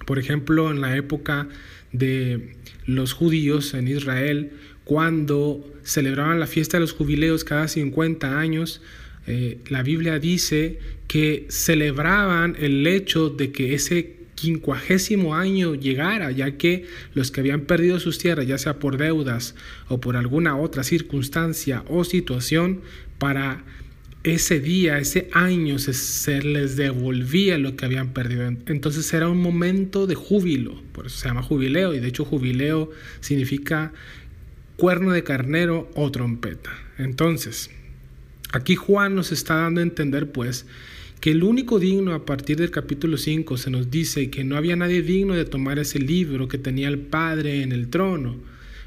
por 0.05 0.19
ejemplo, 0.19 0.71
en 0.71 0.81
la 0.81 0.95
época 0.95 1.47
de 1.91 2.55
los 2.85 3.13
judíos 3.13 3.73
en 3.73 3.87
Israel, 3.87 4.51
cuando 4.85 5.65
celebraban 5.83 6.39
la 6.39 6.47
fiesta 6.47 6.77
de 6.77 6.81
los 6.81 6.93
jubileos 6.93 7.43
cada 7.43 7.67
50 7.67 8.39
años, 8.39 8.81
eh, 9.27 9.59
la 9.69 9.83
Biblia 9.83 10.19
dice 10.19 10.79
que 11.07 11.45
celebraban 11.49 12.55
el 12.59 12.85
hecho 12.87 13.29
de 13.29 13.51
que 13.51 13.73
ese 13.73 14.23
quincuagésimo 14.35 15.35
año 15.35 15.75
llegara, 15.75 16.31
ya 16.31 16.57
que 16.57 16.85
los 17.13 17.31
que 17.31 17.39
habían 17.39 17.61
perdido 17.61 17.99
sus 17.99 18.17
tierras, 18.17 18.45
ya 18.47 18.57
sea 18.57 18.79
por 18.79 18.97
deudas 18.97 19.55
o 19.87 20.01
por 20.01 20.17
alguna 20.17 20.57
otra 20.57 20.83
circunstancia 20.83 21.83
o 21.87 22.03
situación, 22.03 22.81
para 23.19 23.63
ese 24.23 24.59
día, 24.59 24.99
ese 24.99 25.29
año, 25.33 25.79
se, 25.79 26.41
les 26.41 26.75
devolvía 26.75 27.57
lo 27.57 27.75
que 27.75 27.85
habían 27.85 28.13
perdido. 28.13 28.45
Entonces 28.45 29.13
era 29.13 29.29
un 29.29 29.41
momento 29.41 30.07
de 30.07 30.15
júbilo, 30.15 30.81
por 30.93 31.07
eso 31.07 31.17
se 31.17 31.27
llama 31.27 31.41
jubileo, 31.41 31.93
y 31.93 31.99
de 31.99 32.07
hecho 32.07 32.25
jubileo 32.25 32.91
significa 33.19 33.93
cuerno 34.77 35.11
de 35.11 35.23
carnero 35.23 35.89
o 35.95 36.11
trompeta. 36.11 36.71
Entonces, 36.97 37.69
aquí 38.51 38.75
Juan 38.75 39.15
nos 39.15 39.31
está 39.31 39.55
dando 39.55 39.79
a 39.79 39.83
entender 39.83 40.31
pues 40.31 40.65
que 41.19 41.31
el 41.31 41.43
único 41.43 41.79
digno 41.79 42.13
a 42.13 42.25
partir 42.25 42.57
del 42.57 42.71
capítulo 42.71 43.17
5 43.17 43.55
se 43.57 43.69
nos 43.69 43.89
dice 43.89 44.29
que 44.29 44.43
no 44.43 44.57
había 44.57 44.75
nadie 44.75 45.01
digno 45.01 45.35
de 45.35 45.45
tomar 45.45 45.79
ese 45.79 45.99
libro 45.99 46.47
que 46.47 46.57
tenía 46.57 46.89
el 46.89 46.99
Padre 46.99 47.63
en 47.63 47.71
el 47.71 47.87
trono. 47.87 48.35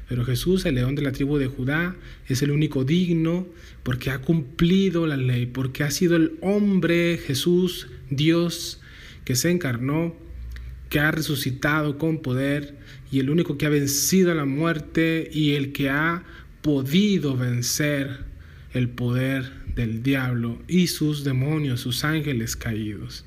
Pero 0.07 0.23
Jesús, 0.23 0.65
el 0.65 0.75
león 0.75 0.95
de 0.95 1.01
la 1.01 1.11
tribu 1.11 1.37
de 1.37 1.47
Judá, 1.47 1.95
es 2.27 2.41
el 2.41 2.51
único 2.51 2.83
digno 2.83 3.47
porque 3.83 4.11
ha 4.11 4.19
cumplido 4.19 5.07
la 5.07 5.17
ley, 5.17 5.47
porque 5.47 5.83
ha 5.83 5.91
sido 5.91 6.15
el 6.15 6.37
hombre 6.41 7.17
Jesús, 7.17 7.87
Dios, 8.09 8.81
que 9.25 9.35
se 9.35 9.49
encarnó, 9.49 10.15
que 10.89 10.99
ha 10.99 11.11
resucitado 11.11 11.97
con 11.97 12.21
poder 12.21 12.75
y 13.11 13.19
el 13.19 13.29
único 13.29 13.57
que 13.57 13.65
ha 13.65 13.69
vencido 13.69 14.33
la 14.33 14.45
muerte 14.45 15.29
y 15.31 15.55
el 15.55 15.71
que 15.71 15.89
ha 15.89 16.23
podido 16.61 17.35
vencer 17.35 18.25
el 18.73 18.89
poder 18.89 19.51
del 19.75 20.03
diablo 20.03 20.61
y 20.67 20.87
sus 20.87 21.23
demonios, 21.23 21.81
sus 21.81 22.03
ángeles 22.03 22.55
caídos. 22.55 23.25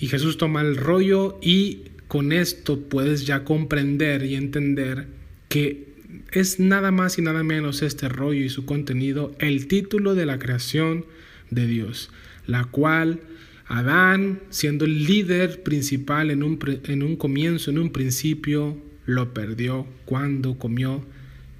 Y 0.00 0.08
Jesús 0.08 0.38
toma 0.38 0.60
el 0.60 0.76
rollo 0.76 1.38
y 1.42 1.82
con 2.08 2.32
esto 2.32 2.80
puedes 2.80 3.26
ya 3.26 3.44
comprender 3.44 4.24
y 4.24 4.34
entender 4.34 5.06
que 5.48 5.86
es 6.32 6.60
nada 6.60 6.90
más 6.90 7.18
y 7.18 7.22
nada 7.22 7.42
menos 7.42 7.82
este 7.82 8.08
rollo 8.08 8.44
y 8.44 8.48
su 8.48 8.64
contenido 8.64 9.34
el 9.38 9.68
título 9.68 10.14
de 10.14 10.26
la 10.26 10.38
creación 10.38 11.06
de 11.50 11.66
Dios, 11.66 12.10
la 12.46 12.64
cual 12.64 13.20
Adán, 13.68 14.40
siendo 14.50 14.84
el 14.84 15.04
líder 15.04 15.62
principal 15.62 16.30
en 16.30 16.42
un, 16.42 16.58
en 16.84 17.02
un 17.02 17.16
comienzo, 17.16 17.70
en 17.70 17.78
un 17.78 17.90
principio, 17.90 18.80
lo 19.06 19.34
perdió 19.34 19.86
cuando 20.04 20.56
comió 20.58 21.04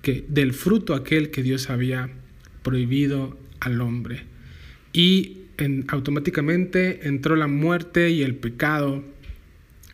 que, 0.02 0.24
del 0.28 0.52
fruto 0.52 0.94
aquel 0.94 1.30
que 1.30 1.42
Dios 1.42 1.68
había 1.68 2.10
prohibido 2.62 3.36
al 3.60 3.80
hombre. 3.80 4.22
Y 4.92 5.38
en, 5.58 5.84
automáticamente 5.88 7.08
entró 7.08 7.34
la 7.34 7.48
muerte 7.48 8.10
y 8.10 8.22
el 8.22 8.36
pecado. 8.36 9.02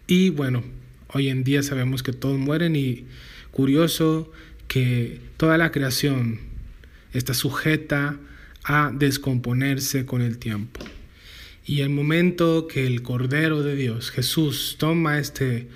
Y 0.07 0.31
bueno, 0.31 0.63
hoy 1.09 1.29
en 1.29 1.45
día 1.45 1.63
sabemos 1.63 2.03
que 2.03 2.13
todos 2.13 2.39
mueren 2.39 2.77
y 2.77 3.07
curioso 3.53 4.31
que 4.69 5.21
toda 5.37 5.59
la 5.59 5.71
creación 5.71 6.41
está 7.13 7.35
sujeta 7.35 8.19
a 8.65 8.93
descomponerse 8.95 10.07
con 10.07 10.23
el 10.23 10.39
tiempo. 10.39 10.81
Y 11.65 11.83
el 11.83 11.91
momento 11.91 12.67
que 12.67 12.87
el 12.87 13.03
Cordero 13.03 13.63
de 13.63 13.77
Dios, 13.77 14.11
Jesús, 14.11 14.77
toma 14.79 15.21
este 15.21 15.69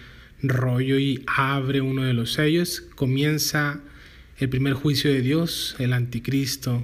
rollo 0.43 0.99
y 0.99 1.23
abre 1.27 1.81
uno 1.81 2.03
de 2.03 2.13
los 2.13 2.33
sellos, 2.33 2.83
comienza 2.97 3.81
el 4.39 4.49
primer 4.49 4.75
juicio 4.75 5.13
de 5.13 5.23
Dios, 5.23 5.77
el 5.79 5.93
anticristo, 5.93 6.83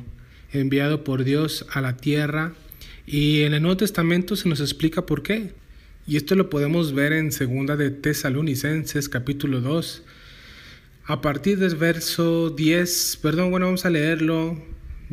enviado 0.52 1.02
por 1.02 1.24
Dios 1.24 1.66
a 1.72 1.80
la 1.80 1.96
tierra. 1.96 2.54
Y 3.04 3.42
en 3.42 3.54
el 3.54 3.62
Nuevo 3.62 3.78
Testamento 3.78 4.36
se 4.36 4.48
nos 4.48 4.60
explica 4.60 5.04
por 5.04 5.24
qué. 5.24 5.52
Y 6.06 6.16
esto 6.16 6.36
lo 6.36 6.48
podemos 6.48 6.92
ver 6.92 7.12
en 7.12 7.32
segunda 7.32 7.76
de 7.76 7.90
Tesalonicenses 7.90 9.08
capítulo 9.08 9.60
2. 9.60 10.02
A 11.06 11.20
partir 11.20 11.58
del 11.58 11.74
verso 11.74 12.50
10, 12.50 13.18
perdón, 13.20 13.50
bueno, 13.50 13.66
vamos 13.66 13.84
a 13.84 13.90
leerlo 13.90 14.62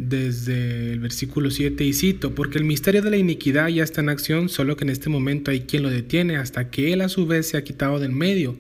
desde 0.08 0.94
el 0.94 1.00
versículo 1.00 1.52
7 1.52 1.84
y 1.84 1.94
cito, 1.94 2.34
porque 2.34 2.58
el 2.58 2.64
misterio 2.64 3.02
de 3.02 3.10
la 3.10 3.18
iniquidad 3.18 3.68
ya 3.68 3.84
está 3.84 4.02
en 4.02 4.10
acción, 4.10 4.50
solo 4.50 4.78
que 4.78 4.86
en 4.86 4.90
este 4.90 5.10
momento 5.10 5.52
hay 5.52 5.62
quien 5.62 5.84
lo 5.84 5.90
detiene 5.90 6.38
hasta 6.38 6.70
que 6.70 6.94
él 6.94 7.02
a 7.02 7.10
su 7.10 7.28
vez 7.28 7.48
se 7.48 7.58
ha 7.58 7.64
quitado 7.64 8.00
del 8.00 8.12
medio. 8.12 8.58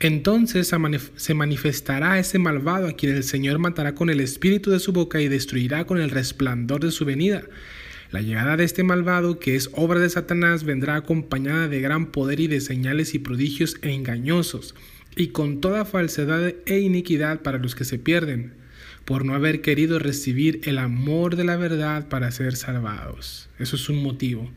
Entonces 0.00 0.70
se 1.16 1.34
manifestará 1.34 2.18
ese 2.18 2.38
malvado 2.38 2.88
a 2.88 2.92
quien 2.92 3.14
el 3.14 3.24
Señor 3.24 3.58
matará 3.58 3.94
con 3.94 4.10
el 4.10 4.20
espíritu 4.20 4.70
de 4.70 4.80
su 4.80 4.92
boca 4.92 5.20
y 5.20 5.28
destruirá 5.28 5.86
con 5.86 5.98
el 5.98 6.10
resplandor 6.10 6.84
de 6.84 6.90
su 6.90 7.04
venida. 7.04 7.42
La 8.10 8.20
llegada 8.20 8.56
de 8.56 8.64
este 8.64 8.82
malvado, 8.82 9.38
que 9.38 9.56
es 9.56 9.70
obra 9.72 10.00
de 10.00 10.10
Satanás, 10.10 10.64
vendrá 10.64 10.96
acompañada 10.96 11.68
de 11.68 11.80
gran 11.80 12.12
poder 12.12 12.40
y 12.40 12.48
de 12.48 12.60
señales 12.60 13.14
y 13.14 13.18
prodigios 13.18 13.76
engañosos, 13.82 14.74
y 15.16 15.28
con 15.28 15.60
toda 15.60 15.84
falsedad 15.84 16.52
e 16.66 16.78
iniquidad 16.80 17.42
para 17.42 17.58
los 17.58 17.74
que 17.74 17.84
se 17.84 17.98
pierden 17.98 18.63
por 19.04 19.24
no 19.24 19.34
haber 19.34 19.60
querido 19.60 19.98
recibir 19.98 20.60
el 20.64 20.78
amor 20.78 21.36
de 21.36 21.44
la 21.44 21.56
verdad 21.56 22.08
para 22.08 22.30
ser 22.30 22.56
salvados. 22.56 23.48
Eso 23.58 23.76
es 23.76 23.88
un 23.88 24.02
motivo. 24.02 24.50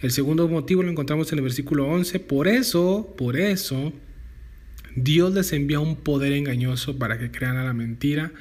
El 0.00 0.10
segundo 0.10 0.48
motivo 0.48 0.82
lo 0.82 0.90
encontramos 0.90 1.32
en 1.32 1.38
el 1.38 1.44
versículo 1.44 1.86
11. 1.86 2.20
Por 2.20 2.48
eso, 2.48 3.14
por 3.16 3.36
eso, 3.36 3.92
Dios 4.94 5.34
les 5.34 5.52
envía 5.52 5.80
un 5.80 5.96
poder 5.96 6.32
engañoso 6.32 6.98
para 6.98 7.18
que 7.18 7.30
crean 7.30 7.56
a 7.56 7.64
la 7.64 7.72
mentira, 7.72 8.32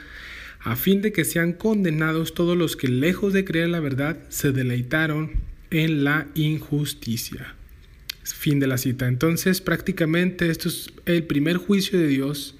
a 0.59 0.75
fin 0.75 1.01
de 1.01 1.11
que 1.11 1.25
sean 1.25 1.53
condenados 1.53 2.33
todos 2.33 2.57
los 2.57 2.75
que 2.75 2.87
lejos 2.87 3.33
de 3.33 3.45
creer 3.45 3.69
la 3.69 3.79
verdad 3.79 4.17
se 4.29 4.51
deleitaron 4.51 5.31
en 5.69 6.03
la 6.03 6.27
injusticia. 6.35 7.55
Fin 8.23 8.59
de 8.59 8.67
la 8.67 8.77
cita. 8.77 9.07
Entonces, 9.07 9.61
prácticamente 9.61 10.49
esto 10.49 10.69
es 10.69 10.91
el 11.05 11.23
primer 11.23 11.57
juicio 11.57 11.99
de 11.99 12.07
Dios. 12.07 12.55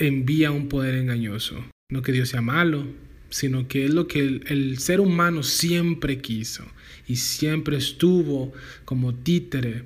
Envía 0.00 0.50
un 0.50 0.68
poder 0.68 0.96
engañoso. 0.96 1.64
No 1.90 2.02
que 2.02 2.10
Dios 2.10 2.30
sea 2.30 2.40
malo, 2.40 2.86
sino 3.28 3.68
que 3.68 3.84
es 3.84 3.94
lo 3.94 4.08
que 4.08 4.20
el, 4.20 4.44
el, 4.48 4.78
ser 4.78 5.00
humano 5.00 5.42
siempre 5.42 6.18
quiso 6.18 6.64
y 7.06 7.16
siempre 7.16 7.76
estuvo 7.76 8.52
como 8.84 9.14
títere, 9.14 9.84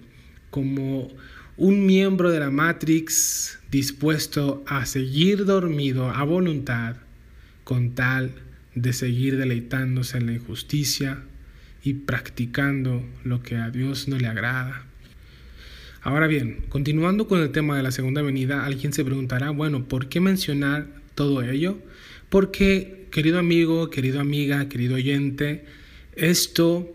como 0.50 1.08
un 1.56 1.84
miembro 1.84 2.30
de 2.30 2.40
la 2.40 2.50
Matrix 2.50 3.58
dispuesto 3.70 4.64
a 4.66 4.86
seguir 4.86 5.44
dormido 5.44 6.10
a 6.10 6.22
voluntad 6.24 6.96
con 7.64 7.94
tal 7.94 8.32
de 8.74 8.92
seguir 8.92 9.36
deleitándose 9.36 10.18
en 10.18 10.26
la 10.26 10.32
injusticia 10.32 11.22
y 11.82 11.94
practicando 11.94 13.04
lo 13.24 13.42
que 13.42 13.56
a 13.56 13.70
Dios 13.70 14.08
no 14.08 14.18
le 14.18 14.26
agrada. 14.26 14.86
Ahora 16.04 16.26
bien, 16.26 16.66
continuando 16.68 17.26
con 17.26 17.40
el 17.40 17.50
tema 17.50 17.78
de 17.78 17.82
la 17.82 17.90
segunda 17.90 18.20
venida, 18.20 18.66
alguien 18.66 18.92
se 18.92 19.06
preguntará, 19.06 19.48
bueno, 19.48 19.88
¿por 19.88 20.10
qué 20.10 20.20
mencionar 20.20 20.86
todo 21.14 21.42
ello? 21.42 21.78
Porque, 22.28 23.06
querido 23.10 23.38
amigo, 23.38 23.88
querido 23.88 24.20
amiga, 24.20 24.68
querido 24.68 24.96
oyente, 24.96 25.64
esto 26.14 26.94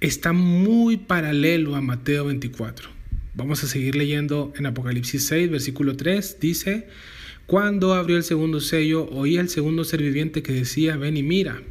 está 0.00 0.34
muy 0.34 0.98
paralelo 0.98 1.74
a 1.74 1.80
Mateo 1.80 2.26
24. 2.26 2.90
Vamos 3.34 3.64
a 3.64 3.66
seguir 3.66 3.96
leyendo 3.96 4.52
en 4.58 4.66
Apocalipsis 4.66 5.26
6, 5.28 5.50
versículo 5.50 5.96
3, 5.96 6.36
dice, 6.38 6.88
cuando 7.46 7.94
abrió 7.94 8.18
el 8.18 8.24
segundo 8.24 8.60
sello, 8.60 9.08
oí 9.08 9.38
al 9.38 9.48
segundo 9.48 9.84
ser 9.84 10.02
viviente 10.02 10.42
que 10.42 10.52
decía, 10.52 10.98
ven 10.98 11.16
y 11.16 11.22
mira. 11.22 11.62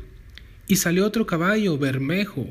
Y 0.68 0.78
salió 0.78 1.06
otro 1.06 1.28
caballo, 1.28 1.78
bermejo, 1.78 2.48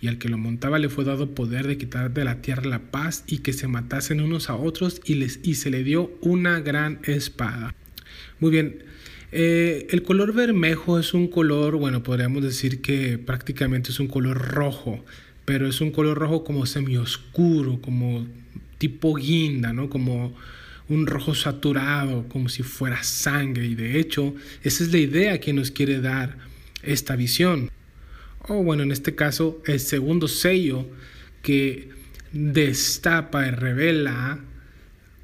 y 0.00 0.08
al 0.08 0.18
que 0.18 0.28
lo 0.28 0.38
montaba 0.38 0.78
le 0.78 0.88
fue 0.88 1.04
dado 1.04 1.34
poder 1.34 1.66
de 1.66 1.78
quitar 1.78 2.12
de 2.12 2.24
la 2.24 2.40
tierra 2.40 2.64
la 2.64 2.90
paz 2.90 3.24
y 3.26 3.38
que 3.38 3.52
se 3.52 3.68
matasen 3.68 4.20
unos 4.20 4.48
a 4.50 4.56
otros 4.56 5.00
y, 5.04 5.14
les, 5.14 5.40
y 5.42 5.54
se 5.54 5.70
le 5.70 5.84
dio 5.84 6.10
una 6.20 6.60
gran 6.60 7.00
espada. 7.04 7.74
Muy 8.38 8.50
bien, 8.50 8.82
eh, 9.32 9.86
el 9.90 10.02
color 10.02 10.32
bermejo 10.32 10.98
es 10.98 11.14
un 11.14 11.28
color, 11.28 11.76
bueno, 11.76 12.02
podríamos 12.02 12.42
decir 12.42 12.80
que 12.80 13.18
prácticamente 13.18 13.90
es 13.90 14.00
un 14.00 14.08
color 14.08 14.38
rojo, 14.38 15.04
pero 15.44 15.68
es 15.68 15.80
un 15.80 15.90
color 15.90 16.18
rojo 16.18 16.44
como 16.44 16.66
semioscuro, 16.66 17.80
como 17.80 18.26
tipo 18.78 19.14
guinda, 19.14 19.72
¿no? 19.72 19.90
Como 19.90 20.34
un 20.88 21.06
rojo 21.06 21.34
saturado, 21.34 22.26
como 22.28 22.48
si 22.48 22.62
fuera 22.62 23.02
sangre. 23.02 23.66
Y 23.66 23.74
de 23.74 24.00
hecho, 24.00 24.34
esa 24.64 24.82
es 24.82 24.92
la 24.92 24.98
idea 24.98 25.38
que 25.38 25.52
nos 25.52 25.70
quiere 25.70 26.00
dar 26.00 26.36
esta 26.82 27.14
visión. 27.14 27.70
O 28.52 28.64
bueno, 28.64 28.82
en 28.82 28.90
este 28.90 29.14
caso, 29.14 29.62
el 29.64 29.78
segundo 29.78 30.26
sello 30.26 30.84
que 31.40 31.88
destapa 32.32 33.46
y 33.46 33.52
revela 33.52 34.40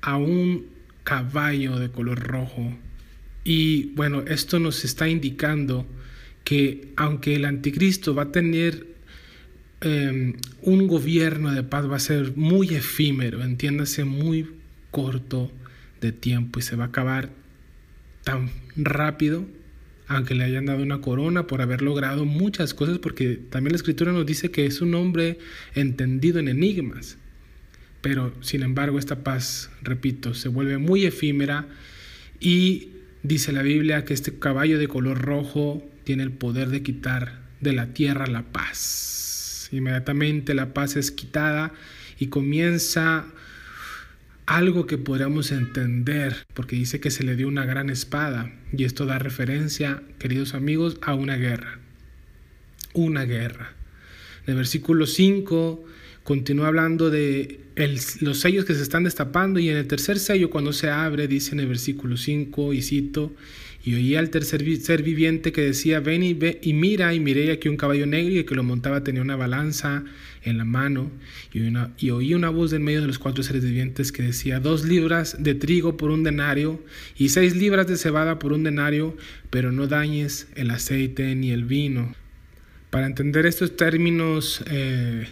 a 0.01 0.17
un 0.17 0.67
caballo 1.03 1.77
de 1.81 1.91
color 1.91 2.21
rojo. 2.21 2.79
Y 3.43 3.87
bueno, 3.97 4.23
esto 4.29 4.61
nos 4.61 4.85
está 4.85 5.09
indicando 5.09 5.89
que 6.45 6.93
aunque 6.95 7.35
el 7.35 7.47
anticristo 7.47 8.15
va 8.15 8.23
a 8.23 8.31
tener 8.31 8.87
em, 9.81 10.35
un 10.63 10.87
gobierno 10.87 11.53
de 11.53 11.65
paz, 11.65 11.91
va 11.91 11.97
a 11.97 11.99
ser 11.99 12.37
muy 12.37 12.77
efímero, 12.77 13.43
entiéndase, 13.43 14.05
muy 14.05 14.49
corto 14.93 15.51
de 16.01 16.13
tiempo 16.13 16.61
y 16.61 16.63
se 16.63 16.77
va 16.77 16.85
a 16.85 16.89
acabar 16.89 17.31
tan 18.23 18.53
rápido, 18.77 19.45
aunque 20.09 20.35
le 20.35 20.45
hayan 20.45 20.67
dado 20.67 20.83
una 20.83 21.01
corona 21.01 21.47
por 21.47 21.63
haber 21.63 21.83
logrado 21.83 22.25
muchas 22.25 22.75
cosas, 22.75 22.99
porque 22.99 23.41
también 23.51 23.73
la 23.73 23.77
escritura 23.77 24.13
nos 24.13 24.27
dice 24.27 24.51
que 24.51 24.67
es 24.67 24.81
un 24.81 24.95
hombre 24.95 25.39
entendido 25.75 26.39
en 26.39 26.49
enigmas. 26.49 27.19
Pero, 28.01 28.33
sin 28.41 28.63
embargo, 28.63 28.99
esta 28.99 29.25
paz, 29.25 29.71
repito, 29.83 30.35
se 30.35 30.49
vuelve 30.49 30.79
muy 30.79 31.05
efímera 31.07 31.67
y 32.39 32.91
Dice 33.27 33.51
la 33.51 33.63
Biblia 33.63 34.05
que 34.05 34.15
este 34.15 34.39
caballo 34.39 34.79
de 34.79 34.87
color 34.87 35.21
rojo 35.21 35.83
tiene 36.05 36.23
el 36.23 36.31
poder 36.31 36.69
de 36.69 36.85
quitar 36.85 37.41
de 37.61 37.73
la 37.73 37.93
tierra 37.93 38.29
la 38.29 38.45
paz. 38.45 39.69
Inmediatamente 39.73 40.55
la 40.55 40.73
paz 40.73 40.95
es 40.95 41.11
quitada 41.11 41.73
y 42.21 42.29
comienza 42.29 43.27
algo 44.47 44.87
que 44.87 44.97
podríamos 44.97 45.51
entender, 45.51 46.47
porque 46.55 46.77
dice 46.77 47.01
que 47.01 47.11
se 47.11 47.25
le 47.25 47.37
dio 47.37 47.49
una 47.49 47.67
gran 47.67 47.91
espada, 47.91 48.53
y 48.73 48.85
esto 48.85 49.05
da 49.05 49.19
referencia, 49.19 50.03
queridos 50.19 50.55
amigos, 50.55 50.99
a 51.03 51.15
una 51.15 51.37
guerra. 51.37 51.81
Una 52.95 53.25
guerra. 53.25 53.75
En 54.47 54.53
el 54.53 54.57
versículo 54.57 55.07
5 55.07 55.85
continúa 56.23 56.69
hablando 56.69 57.11
de 57.11 57.61
los 58.21 58.41
sellos 58.41 58.65
que 58.65 58.75
se 58.75 58.83
están 58.83 59.05
destapando 59.05 59.61
y 59.61 59.69
en 59.69 59.77
el 59.77 59.87
tercer 59.87 60.19
sello 60.19 60.51
cuando 60.51 60.73
se 60.73 60.89
abre 60.89 61.29
dice 61.29 61.53
en 61.53 61.61
el 61.61 61.69
versículo 61.69 62.17
5 62.17 62.73
y 62.73 62.83
cito 62.83 63.33
y 63.87 63.95
oí 63.95 64.17
al 64.17 64.29
tercer 64.29 64.63
ser 64.79 65.03
viviente 65.03 65.53
que 65.53 65.63
decía 65.63 66.01
ven 66.01 66.23
y, 66.23 66.35
ve, 66.35 66.59
y 66.61 66.75
mira 66.75 67.15
y 67.15 67.21
miré 67.21 67.53
aquí 67.53 67.69
un 67.69 67.79
caballo 67.79 68.05
negro 68.05 68.35
y 68.35 68.45
que 68.45 68.55
lo 68.55 68.65
montaba 68.65 69.03
tenía 69.05 69.23
una 69.23 69.37
balanza 69.37 70.05
en 70.43 70.59
la 70.59 70.65
mano 70.65 71.11
y, 71.55 71.61
una, 71.61 71.93
y 71.97 72.11
oí 72.11 72.35
una 72.35 72.51
voz 72.51 72.73
en 72.75 72.83
medio 72.83 73.01
de 73.01 73.07
los 73.07 73.19
cuatro 73.19 73.43
seres 73.43 73.65
vivientes 73.65 74.13
que 74.13 74.25
decía 74.25 74.61
dos 74.61 74.85
libras 74.85 75.43
de 75.43 75.55
trigo 75.55 75.97
por 75.97 76.11
un 76.11 76.25
denario 76.25 76.85
y 77.17 77.31
seis 77.31 77.57
libras 77.57 77.87
de 77.87 77.97
cebada 77.97 78.39
por 78.39 78.53
un 78.53 78.65
denario 78.65 79.17
pero 79.49 79.73
no 79.73 79.87
dañes 79.87 80.49
el 80.57 80.71
aceite 80.73 81.35
ni 81.37 81.53
el 81.53 81.65
vino 81.65 82.15
para 82.91 83.07
entender 83.07 83.47
estos 83.47 83.77
términos 83.77 84.65
eh, 84.71 85.27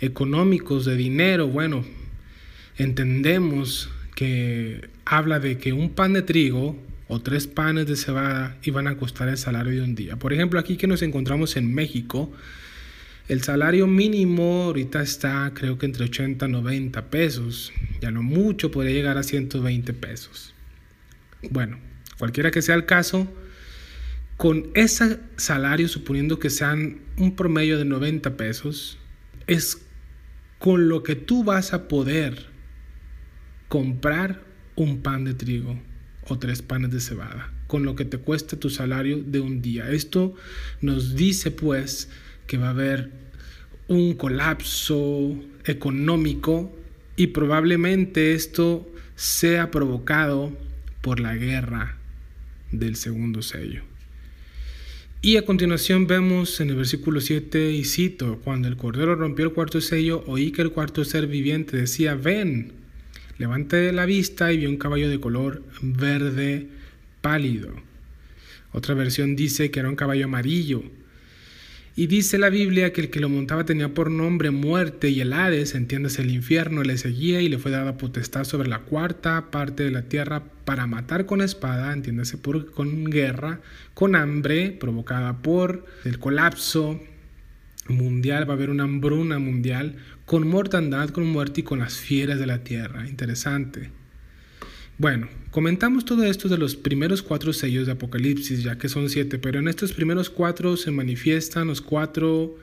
económicos 0.00 0.84
de 0.84 0.96
dinero, 0.96 1.48
bueno, 1.48 1.84
entendemos 2.78 3.90
que 4.14 4.88
habla 5.04 5.38
de 5.38 5.58
que 5.58 5.72
un 5.72 5.90
pan 5.90 6.12
de 6.12 6.22
trigo 6.22 6.78
o 7.08 7.20
tres 7.20 7.46
panes 7.46 7.86
de 7.86 7.96
cebada 7.96 8.56
iban 8.62 8.86
a 8.86 8.96
costar 8.96 9.28
el 9.28 9.36
salario 9.36 9.72
de 9.72 9.82
un 9.82 9.94
día. 9.94 10.16
Por 10.16 10.32
ejemplo, 10.32 10.58
aquí 10.58 10.76
que 10.76 10.86
nos 10.86 11.02
encontramos 11.02 11.56
en 11.56 11.72
México, 11.74 12.32
el 13.28 13.42
salario 13.42 13.86
mínimo 13.86 14.64
ahorita 14.64 15.02
está 15.02 15.52
creo 15.54 15.78
que 15.78 15.86
entre 15.86 16.04
80 16.04 16.46
y 16.46 16.50
90 16.50 17.10
pesos. 17.10 17.72
Ya 18.00 18.10
lo 18.10 18.22
mucho 18.22 18.70
podría 18.70 18.94
llegar 18.94 19.18
a 19.18 19.22
120 19.22 19.92
pesos. 19.92 20.54
Bueno, 21.50 21.78
cualquiera 22.18 22.50
que 22.50 22.62
sea 22.62 22.74
el 22.74 22.86
caso, 22.86 23.30
con 24.36 24.70
ese 24.74 25.20
salario, 25.36 25.88
suponiendo 25.88 26.38
que 26.38 26.50
sean 26.50 27.00
un 27.18 27.36
promedio 27.36 27.78
de 27.78 27.84
90 27.84 28.36
pesos, 28.36 28.98
es 29.46 29.78
con 30.58 30.88
lo 30.88 31.02
que 31.02 31.14
tú 31.14 31.44
vas 31.44 31.74
a 31.74 31.86
poder 31.86 32.46
comprar 33.68 34.42
un 34.76 35.02
pan 35.02 35.24
de 35.24 35.34
trigo 35.34 35.78
o 36.28 36.38
tres 36.38 36.62
panes 36.62 36.90
de 36.90 37.00
cebada, 37.00 37.52
con 37.66 37.84
lo 37.84 37.94
que 37.94 38.04
te 38.04 38.18
cuesta 38.18 38.58
tu 38.58 38.70
salario 38.70 39.22
de 39.24 39.40
un 39.40 39.62
día. 39.62 39.90
Esto 39.90 40.34
nos 40.80 41.14
dice 41.16 41.50
pues 41.50 42.08
que 42.46 42.58
va 42.58 42.68
a 42.68 42.70
haber 42.70 43.10
un 43.88 44.14
colapso 44.14 45.36
económico 45.64 46.74
y 47.16 47.28
probablemente 47.28 48.34
esto 48.34 48.90
sea 49.16 49.70
provocado 49.70 50.52
por 51.00 51.20
la 51.20 51.36
guerra 51.36 51.96
del 52.72 52.96
segundo 52.96 53.42
sello. 53.42 53.82
Y 55.24 55.38
a 55.38 55.46
continuación 55.46 56.06
vemos 56.06 56.60
en 56.60 56.68
el 56.68 56.76
versículo 56.76 57.18
7, 57.18 57.72
y 57.72 57.84
cito, 57.84 58.40
cuando 58.44 58.68
el 58.68 58.76
cordero 58.76 59.14
rompió 59.14 59.46
el 59.46 59.52
cuarto 59.52 59.80
sello, 59.80 60.22
oí 60.26 60.52
que 60.52 60.60
el 60.60 60.70
cuarto 60.70 61.02
ser 61.02 61.28
viviente 61.28 61.78
decía, 61.78 62.14
ven, 62.14 62.72
levanté 63.38 63.92
la 63.92 64.06
vista 64.06 64.52
y 64.52 64.58
vi 64.58 64.66
un 64.66 64.76
caballo 64.76 65.08
de 65.08 65.20
color 65.20 65.62
verde 65.82 66.68
pálido. 67.20 67.70
Otra 68.72 68.94
versión 68.94 69.36
dice 69.36 69.70
que 69.70 69.80
era 69.80 69.88
un 69.88 69.96
caballo 69.96 70.24
amarillo 70.24 70.82
y 71.96 72.08
dice 72.08 72.38
la 72.38 72.50
Biblia 72.50 72.92
que 72.92 73.02
el 73.02 73.10
que 73.10 73.20
lo 73.20 73.28
montaba 73.28 73.64
tenía 73.64 73.94
por 73.94 74.10
nombre 74.10 74.50
muerte 74.50 75.10
y 75.10 75.20
el 75.20 75.32
Hades, 75.32 75.76
entiéndase 75.76 76.22
el 76.22 76.32
infierno, 76.32 76.82
le 76.82 76.98
seguía 76.98 77.40
y 77.40 77.48
le 77.48 77.58
fue 77.58 77.70
dada 77.70 77.96
potestad 77.96 78.42
sobre 78.42 78.68
la 78.68 78.80
cuarta 78.80 79.52
parte 79.52 79.84
de 79.84 79.92
la 79.92 80.02
tierra 80.02 80.42
para 80.64 80.88
matar 80.88 81.24
con 81.24 81.40
espada, 81.40 81.92
entiéndase 81.92 82.36
por, 82.36 82.72
con 82.72 83.04
guerra, 83.04 83.60
con 83.94 84.16
hambre 84.16 84.72
provocada 84.72 85.40
por 85.40 85.86
el 86.04 86.18
colapso 86.18 87.00
mundial, 87.86 88.48
va 88.48 88.54
a 88.54 88.56
haber 88.56 88.70
una 88.70 88.84
hambruna 88.84 89.38
mundial, 89.38 89.94
con 90.24 90.48
mortandad, 90.48 91.10
con 91.10 91.26
muerte 91.26 91.60
y 91.60 91.64
con 91.64 91.80
las 91.80 91.96
fieras 91.96 92.38
de 92.38 92.46
la 92.46 92.64
tierra. 92.64 93.06
Interesante. 93.08 93.90
Bueno, 94.96 95.28
comentamos 95.50 96.04
todo 96.04 96.24
esto 96.24 96.48
de 96.48 96.56
los 96.56 96.76
primeros 96.76 97.20
cuatro 97.22 97.52
sellos 97.52 97.86
de 97.86 97.92
Apocalipsis, 97.92 98.62
ya 98.62 98.78
que 98.78 98.88
son 98.88 99.10
siete, 99.10 99.38
pero 99.38 99.58
en 99.58 99.68
estos 99.68 99.92
primeros 99.92 100.30
cuatro 100.30 100.76
se 100.76 100.92
manifiestan 100.92 101.66
los 101.66 101.80
cuatro 101.80 102.56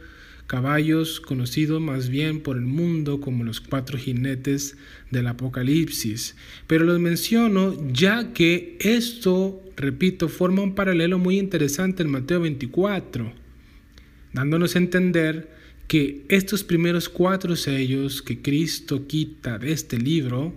caballos 0.48 1.20
conocidos 1.20 1.82
más 1.82 2.10
bien 2.10 2.42
por 2.42 2.58
el 2.58 2.64
mundo 2.64 3.22
como 3.22 3.44
los 3.44 3.62
cuatro 3.62 3.98
jinetes 3.98 4.78
del 5.10 5.28
Apocalipsis. 5.28 6.36
Pero 6.68 6.86
los 6.86 7.00
menciono 7.00 7.76
ya 7.92 8.34
que 8.34 8.78
esto, 8.80 9.62
repito, 9.76 10.30
forma 10.30 10.62
un 10.62 10.76
paralelo 10.76 11.20
muy 11.20 11.38
interesante 11.38 12.04
en 12.04 12.12
Mateo 12.12 12.42
24, 12.42 13.32
dándonos 14.34 14.76
a 14.76 14.80
entender 14.80 15.61
que 15.92 16.24
estos 16.30 16.64
primeros 16.64 17.10
cuatro 17.10 17.58
sellos 17.58 18.22
que 18.22 18.42
Cristo 18.42 19.08
quita 19.08 19.58
de 19.58 19.74
este 19.74 19.98
libro 19.98 20.56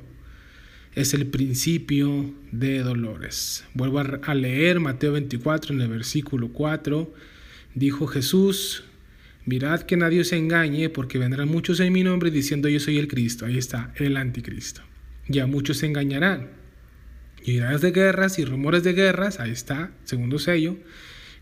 es 0.94 1.12
el 1.12 1.26
principio 1.26 2.32
de 2.52 2.84
dolores. 2.84 3.64
Vuelvo 3.74 3.98
a 3.98 4.34
leer 4.36 4.78
Mateo 4.78 5.10
24 5.10 5.74
en 5.74 5.80
el 5.80 5.88
versículo 5.88 6.52
4. 6.52 7.12
Dijo 7.74 8.06
Jesús, 8.06 8.84
mirad 9.44 9.80
que 9.80 9.96
nadie 9.96 10.22
se 10.22 10.36
engañe 10.36 10.88
porque 10.88 11.18
vendrán 11.18 11.48
muchos 11.48 11.80
en 11.80 11.92
mi 11.92 12.04
nombre 12.04 12.30
diciendo 12.30 12.68
yo 12.68 12.78
soy 12.78 12.98
el 12.98 13.08
Cristo. 13.08 13.44
Ahí 13.44 13.58
está, 13.58 13.92
el 13.96 14.16
anticristo. 14.16 14.82
Ya 15.26 15.48
muchos 15.48 15.78
se 15.78 15.86
engañarán. 15.86 16.50
Y 17.44 17.54
de 17.54 17.90
guerras 17.90 18.38
y 18.38 18.44
rumores 18.44 18.84
de 18.84 18.92
guerras, 18.92 19.40
ahí 19.40 19.50
está, 19.50 19.90
segundo 20.04 20.38
sello. 20.38 20.76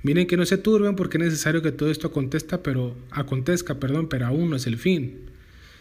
Miren 0.02 0.26
que 0.26 0.36
no 0.36 0.44
se 0.44 0.58
turben 0.58 0.96
porque 0.96 1.18
es 1.18 1.24
necesario 1.24 1.62
que 1.62 1.72
todo 1.72 1.90
esto 1.90 2.08
acontezca, 2.08 2.62
pero 2.62 2.96
acontezca, 3.10 3.78
perdón, 3.78 4.08
pero 4.08 4.26
aún 4.26 4.50
no 4.50 4.56
es 4.56 4.66
el 4.66 4.78
fin. 4.78 5.20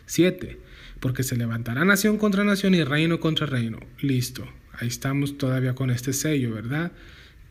7. 0.05 0.57
Porque 0.99 1.23
se 1.23 1.35
levantará 1.35 1.83
nación 1.85 2.17
contra 2.17 2.43
nación 2.43 2.75
y 2.75 2.83
reino 2.83 3.19
contra 3.19 3.47
reino. 3.47 3.79
Listo. 3.99 4.47
Ahí 4.73 4.87
estamos 4.87 5.37
todavía 5.37 5.73
con 5.73 5.89
este 5.89 6.13
sello, 6.13 6.53
¿verdad? 6.53 6.91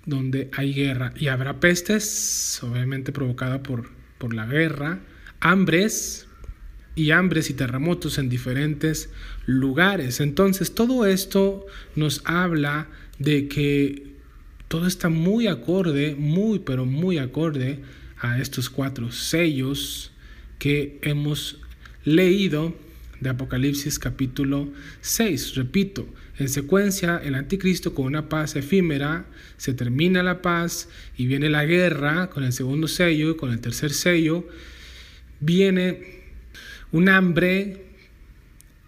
Donde 0.06 0.48
hay 0.52 0.72
guerra 0.72 1.12
y 1.16 1.28
habrá 1.28 1.59
pestes, 1.59 2.61
obviamente 2.62 3.12
provocada 3.12 3.62
por, 3.62 3.90
por 4.18 4.33
la 4.33 4.46
guerra, 4.46 5.00
hambres 5.40 6.28
y 6.94 7.11
hambres 7.11 7.50
y 7.50 7.54
terremotos 7.54 8.18
en 8.18 8.28
diferentes 8.28 9.11
lugares. 9.46 10.20
Entonces 10.20 10.74
todo 10.74 11.06
esto 11.06 11.66
nos 11.96 12.22
habla 12.24 12.88
de 13.18 13.48
que 13.48 14.11
todo 14.70 14.87
está 14.87 15.09
muy 15.09 15.48
acorde, 15.48 16.14
muy, 16.16 16.61
pero 16.61 16.87
muy 16.87 17.18
acorde 17.18 17.80
a 18.20 18.38
estos 18.38 18.70
cuatro 18.70 19.11
sellos 19.11 20.12
que 20.61 21.00
hemos 21.02 21.59
leído 22.04 22.76
de 23.18 23.30
Apocalipsis 23.30 23.98
capítulo 23.98 24.68
6. 25.00 25.56
Repito, 25.56 26.06
en 26.38 26.48
secuencia, 26.48 27.20
el 27.24 27.35
anticristo 27.35 27.94
con 27.94 28.06
una 28.06 28.28
paz 28.28 28.54
efímera, 28.54 29.26
se 29.56 29.74
termina 29.74 30.22
la 30.22 30.40
paz 30.40 30.88
y 31.16 31.26
viene 31.26 31.50
la 31.50 31.64
guerra 31.64 32.30
con 32.30 32.44
el 32.44 32.52
segundo 32.52 32.87
sello 32.87 33.33
y 33.33 33.37
con 33.37 33.50
el 33.50 33.61
tercer 33.61 33.92
sello. 33.92 34.46
Viene 35.40 36.22
un 36.92 37.09
hambre 37.09 37.87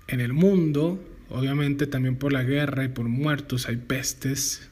en 0.06 0.20
el 0.20 0.32
mundo, 0.32 1.02
obviamente 1.28 1.88
también 1.88 2.14
por 2.14 2.32
la 2.32 2.44
guerra 2.44 2.84
y 2.84 2.88
por 2.88 3.08
muertos 3.08 3.66
hay 3.66 3.78
pestes, 3.78 4.68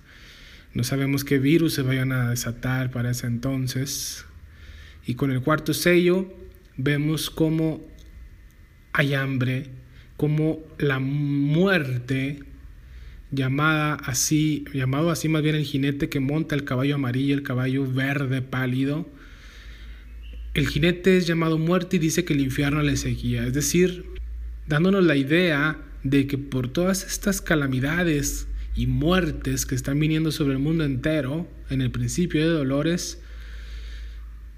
no 0.72 0.84
sabemos 0.84 1.24
qué 1.24 1.38
virus 1.38 1.74
se 1.74 1.82
vayan 1.82 2.12
a 2.12 2.30
desatar 2.30 2.90
para 2.90 3.10
ese 3.10 3.26
entonces. 3.26 4.24
Y 5.04 5.14
con 5.14 5.30
el 5.30 5.42
cuarto 5.42 5.74
sello 5.74 6.32
vemos 6.76 7.30
cómo 7.30 7.84
hay 8.92 9.14
hambre, 9.14 9.66
cómo 10.16 10.60
la 10.78 11.00
muerte, 11.00 12.40
llamada 13.32 13.94
así, 13.94 14.64
llamado 14.72 15.10
así 15.10 15.28
más 15.28 15.42
bien 15.42 15.54
el 15.54 15.64
jinete 15.64 16.08
que 16.08 16.20
monta 16.20 16.54
el 16.54 16.64
caballo 16.64 16.96
amarillo, 16.96 17.34
el 17.34 17.42
caballo 17.42 17.90
verde 17.90 18.42
pálido. 18.42 19.08
El 20.54 20.68
jinete 20.68 21.16
es 21.16 21.26
llamado 21.26 21.58
muerte 21.58 21.96
y 21.96 22.00
dice 22.00 22.24
que 22.24 22.34
el 22.34 22.40
infierno 22.40 22.82
le 22.82 22.96
seguía, 22.96 23.46
es 23.46 23.54
decir, 23.54 24.04
dándonos 24.66 25.04
la 25.04 25.16
idea 25.16 25.78
de 26.02 26.26
que 26.26 26.38
por 26.38 26.68
todas 26.68 27.04
estas 27.04 27.40
calamidades 27.40 28.48
y 28.74 28.86
muertes 28.86 29.66
que 29.66 29.74
están 29.74 29.98
viniendo 29.98 30.32
sobre 30.32 30.52
el 30.52 30.58
mundo 30.58 30.84
entero 30.84 31.48
en 31.70 31.80
el 31.80 31.90
principio 31.90 32.40
de 32.40 32.54
dolores, 32.54 33.20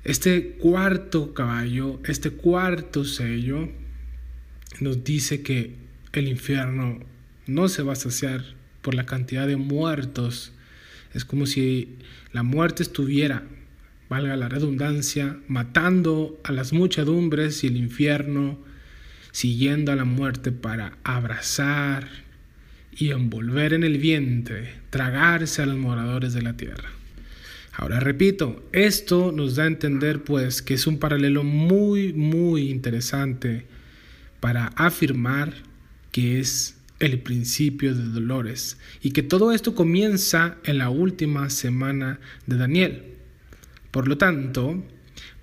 este 0.04 0.56
cuarto 0.58 1.32
caballo, 1.32 2.00
este 2.04 2.30
cuarto 2.30 3.04
sello, 3.04 3.68
nos 4.80 5.04
dice 5.04 5.42
que 5.42 5.76
el 6.12 6.28
infierno 6.28 7.00
no 7.46 7.68
se 7.68 7.82
va 7.82 7.92
a 7.92 7.96
saciar 7.96 8.42
por 8.80 8.94
la 8.94 9.06
cantidad 9.06 9.46
de 9.46 9.56
muertos. 9.56 10.52
Es 11.14 11.24
como 11.24 11.46
si 11.46 11.96
la 12.32 12.42
muerte 12.42 12.82
estuviera, 12.82 13.44
valga 14.08 14.36
la 14.36 14.48
redundancia, 14.48 15.38
matando 15.46 16.40
a 16.44 16.52
las 16.52 16.72
muchedumbres 16.72 17.62
y 17.64 17.68
el 17.68 17.76
infierno 17.76 18.58
siguiendo 19.30 19.92
a 19.92 19.96
la 19.96 20.04
muerte 20.04 20.52
para 20.52 20.98
abrazar 21.04 22.08
y 22.96 23.10
envolver 23.10 23.72
en 23.72 23.84
el 23.84 23.98
vientre, 23.98 24.74
tragarse 24.90 25.62
a 25.62 25.66
los 25.66 25.76
moradores 25.76 26.34
de 26.34 26.42
la 26.42 26.56
tierra. 26.56 26.90
Ahora 27.72 28.00
repito, 28.00 28.62
esto 28.72 29.32
nos 29.32 29.56
da 29.56 29.64
a 29.64 29.68
entender 29.68 30.22
pues 30.22 30.60
que 30.60 30.74
es 30.74 30.86
un 30.86 30.98
paralelo 30.98 31.42
muy 31.42 32.12
muy 32.12 32.70
interesante 32.70 33.64
para 34.40 34.66
afirmar 34.76 35.54
que 36.10 36.38
es 36.38 36.76
el 36.98 37.18
principio 37.20 37.94
de 37.94 38.04
dolores 38.04 38.78
y 39.02 39.10
que 39.10 39.22
todo 39.22 39.52
esto 39.52 39.74
comienza 39.74 40.58
en 40.64 40.78
la 40.78 40.90
última 40.90 41.48
semana 41.50 42.20
de 42.46 42.56
Daniel. 42.56 43.02
Por 43.90 44.06
lo 44.06 44.18
tanto, 44.18 44.84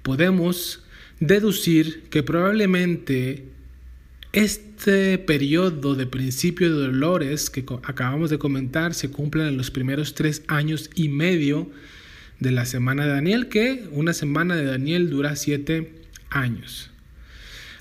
podemos 0.03 0.83
deducir 1.19 2.03
que 2.09 2.23
probablemente 2.23 3.48
este 4.31 5.17
periodo 5.17 5.95
de 5.95 6.05
principio 6.05 6.67
de 6.67 6.87
dolores 6.87 7.49
que 7.49 7.65
acabamos 7.83 8.29
de 8.29 8.37
comentar 8.37 8.93
se 8.93 9.09
cumple 9.09 9.47
en 9.47 9.57
los 9.57 9.71
primeros 9.71 10.13
tres 10.13 10.43
años 10.47 10.89
y 10.95 11.09
medio 11.09 11.69
de 12.39 12.51
la 12.51 12.65
semana 12.65 13.05
de 13.05 13.13
Daniel, 13.13 13.49
que 13.49 13.87
una 13.91 14.13
semana 14.13 14.55
de 14.55 14.65
Daniel 14.65 15.09
dura 15.09 15.35
siete 15.35 15.93
años. 16.29 16.91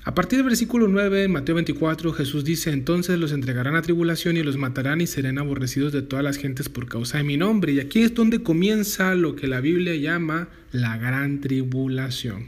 A 0.03 0.15
partir 0.15 0.37
del 0.37 0.47
versículo 0.47 0.87
9, 0.87 1.27
Mateo 1.27 1.55
24, 1.55 2.13
Jesús 2.13 2.43
dice, 2.43 2.71
entonces 2.71 3.19
los 3.19 3.31
entregarán 3.31 3.75
a 3.75 3.81
tribulación 3.81 4.37
y 4.37 4.43
los 4.43 4.57
matarán 4.57 5.01
y 5.01 5.07
serán 5.07 5.37
aborrecidos 5.37 5.93
de 5.93 6.01
todas 6.01 6.25
las 6.25 6.37
gentes 6.37 6.67
por 6.67 6.87
causa 6.87 7.19
de 7.19 7.25
mi 7.25 7.37
nombre. 7.37 7.73
Y 7.73 7.79
aquí 7.79 8.01
es 8.01 8.15
donde 8.15 8.41
comienza 8.41 9.13
lo 9.13 9.35
que 9.35 9.47
la 9.47 9.61
Biblia 9.61 9.95
llama 9.95 10.47
la 10.71 10.97
gran 10.97 11.41
tribulación, 11.41 12.47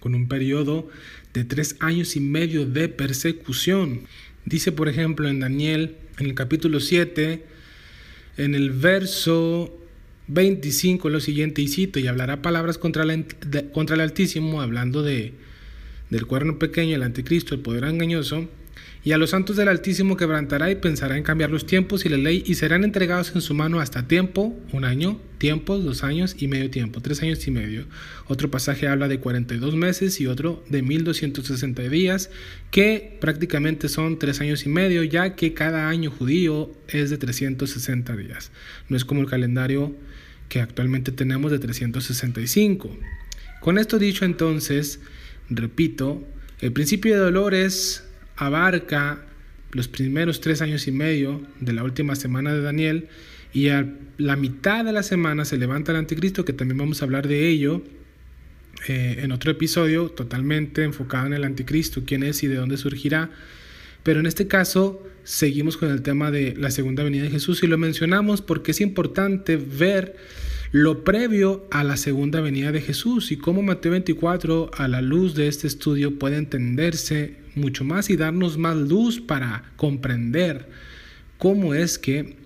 con 0.00 0.14
un 0.14 0.28
periodo 0.28 0.88
de 1.34 1.44
tres 1.44 1.76
años 1.80 2.16
y 2.16 2.20
medio 2.20 2.66
de 2.66 2.88
persecución. 2.88 4.02
Dice, 4.44 4.72
por 4.72 4.88
ejemplo, 4.88 5.28
en 5.28 5.40
Daniel, 5.40 5.96
en 6.18 6.26
el 6.26 6.34
capítulo 6.34 6.80
7, 6.80 7.44
en 8.38 8.54
el 8.54 8.70
verso 8.70 9.76
25, 10.28 11.08
lo 11.08 11.20
siguiente, 11.20 11.62
y 11.62 11.68
cito, 11.68 11.98
y 11.98 12.06
hablará 12.06 12.42
palabras 12.42 12.78
contra, 12.78 13.04
contra 13.72 13.94
el 13.96 14.00
Altísimo, 14.00 14.60
hablando 14.60 15.02
de, 15.02 15.32
del 16.10 16.26
cuerno 16.26 16.58
pequeño, 16.58 16.96
el 16.96 17.02
anticristo, 17.02 17.54
el 17.54 17.60
poder 17.60 17.84
engañoso, 17.84 18.48
y 19.04 19.12
a 19.12 19.18
los 19.18 19.30
santos 19.30 19.56
del 19.56 19.68
Altísimo 19.68 20.16
quebrantará 20.16 20.70
y 20.70 20.74
pensará 20.74 21.16
en 21.16 21.22
cambiar 21.22 21.50
los 21.50 21.66
tiempos 21.66 22.04
y 22.04 22.08
la 22.08 22.16
ley 22.16 22.42
y 22.44 22.54
serán 22.56 22.84
entregados 22.84 23.32
en 23.34 23.40
su 23.40 23.54
mano 23.54 23.80
hasta 23.80 24.08
tiempo, 24.08 24.58
un 24.72 24.84
año, 24.84 25.20
tiempos, 25.38 25.84
dos 25.84 26.02
años 26.02 26.34
y 26.38 26.48
medio 26.48 26.68
tiempo, 26.70 27.00
tres 27.00 27.22
años 27.22 27.46
y 27.46 27.50
medio. 27.50 27.86
Otro 28.26 28.50
pasaje 28.50 28.88
habla 28.88 29.06
de 29.06 29.20
42 29.20 29.76
meses 29.76 30.20
y 30.20 30.26
otro 30.26 30.64
de 30.68 30.82
1260 30.82 31.82
días, 31.82 32.30
que 32.70 33.16
prácticamente 33.20 33.88
son 33.88 34.18
tres 34.18 34.40
años 34.40 34.66
y 34.66 34.68
medio, 34.68 35.04
ya 35.04 35.36
que 35.36 35.54
cada 35.54 35.88
año 35.88 36.10
judío 36.10 36.72
es 36.88 37.10
de 37.10 37.18
360 37.18 38.16
días. 38.16 38.50
No 38.88 38.96
es 38.96 39.04
como 39.04 39.20
el 39.20 39.28
calendario 39.28 39.94
que 40.48 40.60
actualmente 40.60 41.12
tenemos 41.12 41.52
de 41.52 41.58
365. 41.60 42.96
Con 43.60 43.78
esto 43.78 43.98
dicho 43.98 44.24
entonces, 44.24 45.00
repito, 45.50 46.26
el 46.60 46.72
principio 46.72 47.14
de 47.14 47.20
dolores 47.20 48.07
abarca 48.38 49.20
los 49.72 49.88
primeros 49.88 50.40
tres 50.40 50.62
años 50.62 50.88
y 50.88 50.92
medio 50.92 51.42
de 51.60 51.72
la 51.72 51.84
última 51.84 52.16
semana 52.16 52.54
de 52.54 52.62
Daniel 52.62 53.08
y 53.52 53.68
a 53.68 53.86
la 54.16 54.36
mitad 54.36 54.84
de 54.84 54.92
la 54.92 55.02
semana 55.02 55.44
se 55.44 55.58
levanta 55.58 55.92
el 55.92 55.98
anticristo, 55.98 56.44
que 56.44 56.52
también 56.52 56.78
vamos 56.78 57.02
a 57.02 57.04
hablar 57.04 57.28
de 57.28 57.48
ello 57.48 57.82
eh, 58.86 59.20
en 59.22 59.32
otro 59.32 59.50
episodio 59.50 60.10
totalmente 60.10 60.84
enfocado 60.84 61.26
en 61.26 61.34
el 61.34 61.44
anticristo, 61.44 62.02
quién 62.06 62.22
es 62.22 62.42
y 62.42 62.46
de 62.46 62.56
dónde 62.56 62.76
surgirá. 62.76 63.30
Pero 64.02 64.20
en 64.20 64.26
este 64.26 64.46
caso 64.46 65.06
seguimos 65.24 65.76
con 65.76 65.90
el 65.90 66.02
tema 66.02 66.30
de 66.30 66.54
la 66.56 66.70
segunda 66.70 67.02
venida 67.02 67.24
de 67.24 67.30
Jesús 67.30 67.62
y 67.62 67.66
lo 67.66 67.76
mencionamos 67.76 68.40
porque 68.40 68.70
es 68.70 68.80
importante 68.80 69.56
ver 69.56 70.16
lo 70.70 71.02
previo 71.02 71.66
a 71.70 71.82
la 71.82 71.96
segunda 71.96 72.40
venida 72.40 72.72
de 72.72 72.80
Jesús 72.80 73.32
y 73.32 73.36
cómo 73.36 73.62
Mateo 73.62 73.92
24 73.92 74.70
a 74.76 74.88
la 74.88 75.02
luz 75.02 75.34
de 75.34 75.48
este 75.48 75.66
estudio 75.66 76.18
puede 76.18 76.36
entenderse 76.36 77.36
mucho 77.58 77.84
más 77.84 78.10
y 78.10 78.16
darnos 78.16 78.56
más 78.58 78.76
luz 78.76 79.20
para 79.20 79.64
comprender 79.76 80.68
cómo 81.36 81.74
es 81.74 81.98
que 81.98 82.36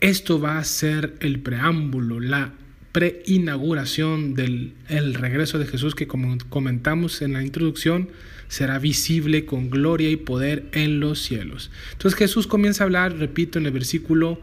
esto 0.00 0.40
va 0.40 0.58
a 0.58 0.64
ser 0.64 1.14
el 1.20 1.40
preámbulo, 1.40 2.20
la 2.20 2.52
preinauguración 2.92 4.34
del 4.34 4.72
el 4.88 5.14
regreso 5.14 5.58
de 5.58 5.66
Jesús 5.66 5.94
que 5.94 6.06
como 6.06 6.36
comentamos 6.48 7.20
en 7.22 7.34
la 7.34 7.42
introducción 7.42 8.08
será 8.48 8.78
visible 8.78 9.44
con 9.44 9.70
gloria 9.70 10.10
y 10.10 10.16
poder 10.16 10.66
en 10.72 11.00
los 11.00 11.20
cielos. 11.20 11.70
Entonces 11.92 12.18
Jesús 12.18 12.46
comienza 12.46 12.84
a 12.84 12.86
hablar, 12.86 13.16
repito, 13.16 13.58
en 13.58 13.66
el 13.66 13.72
versículo 13.72 14.40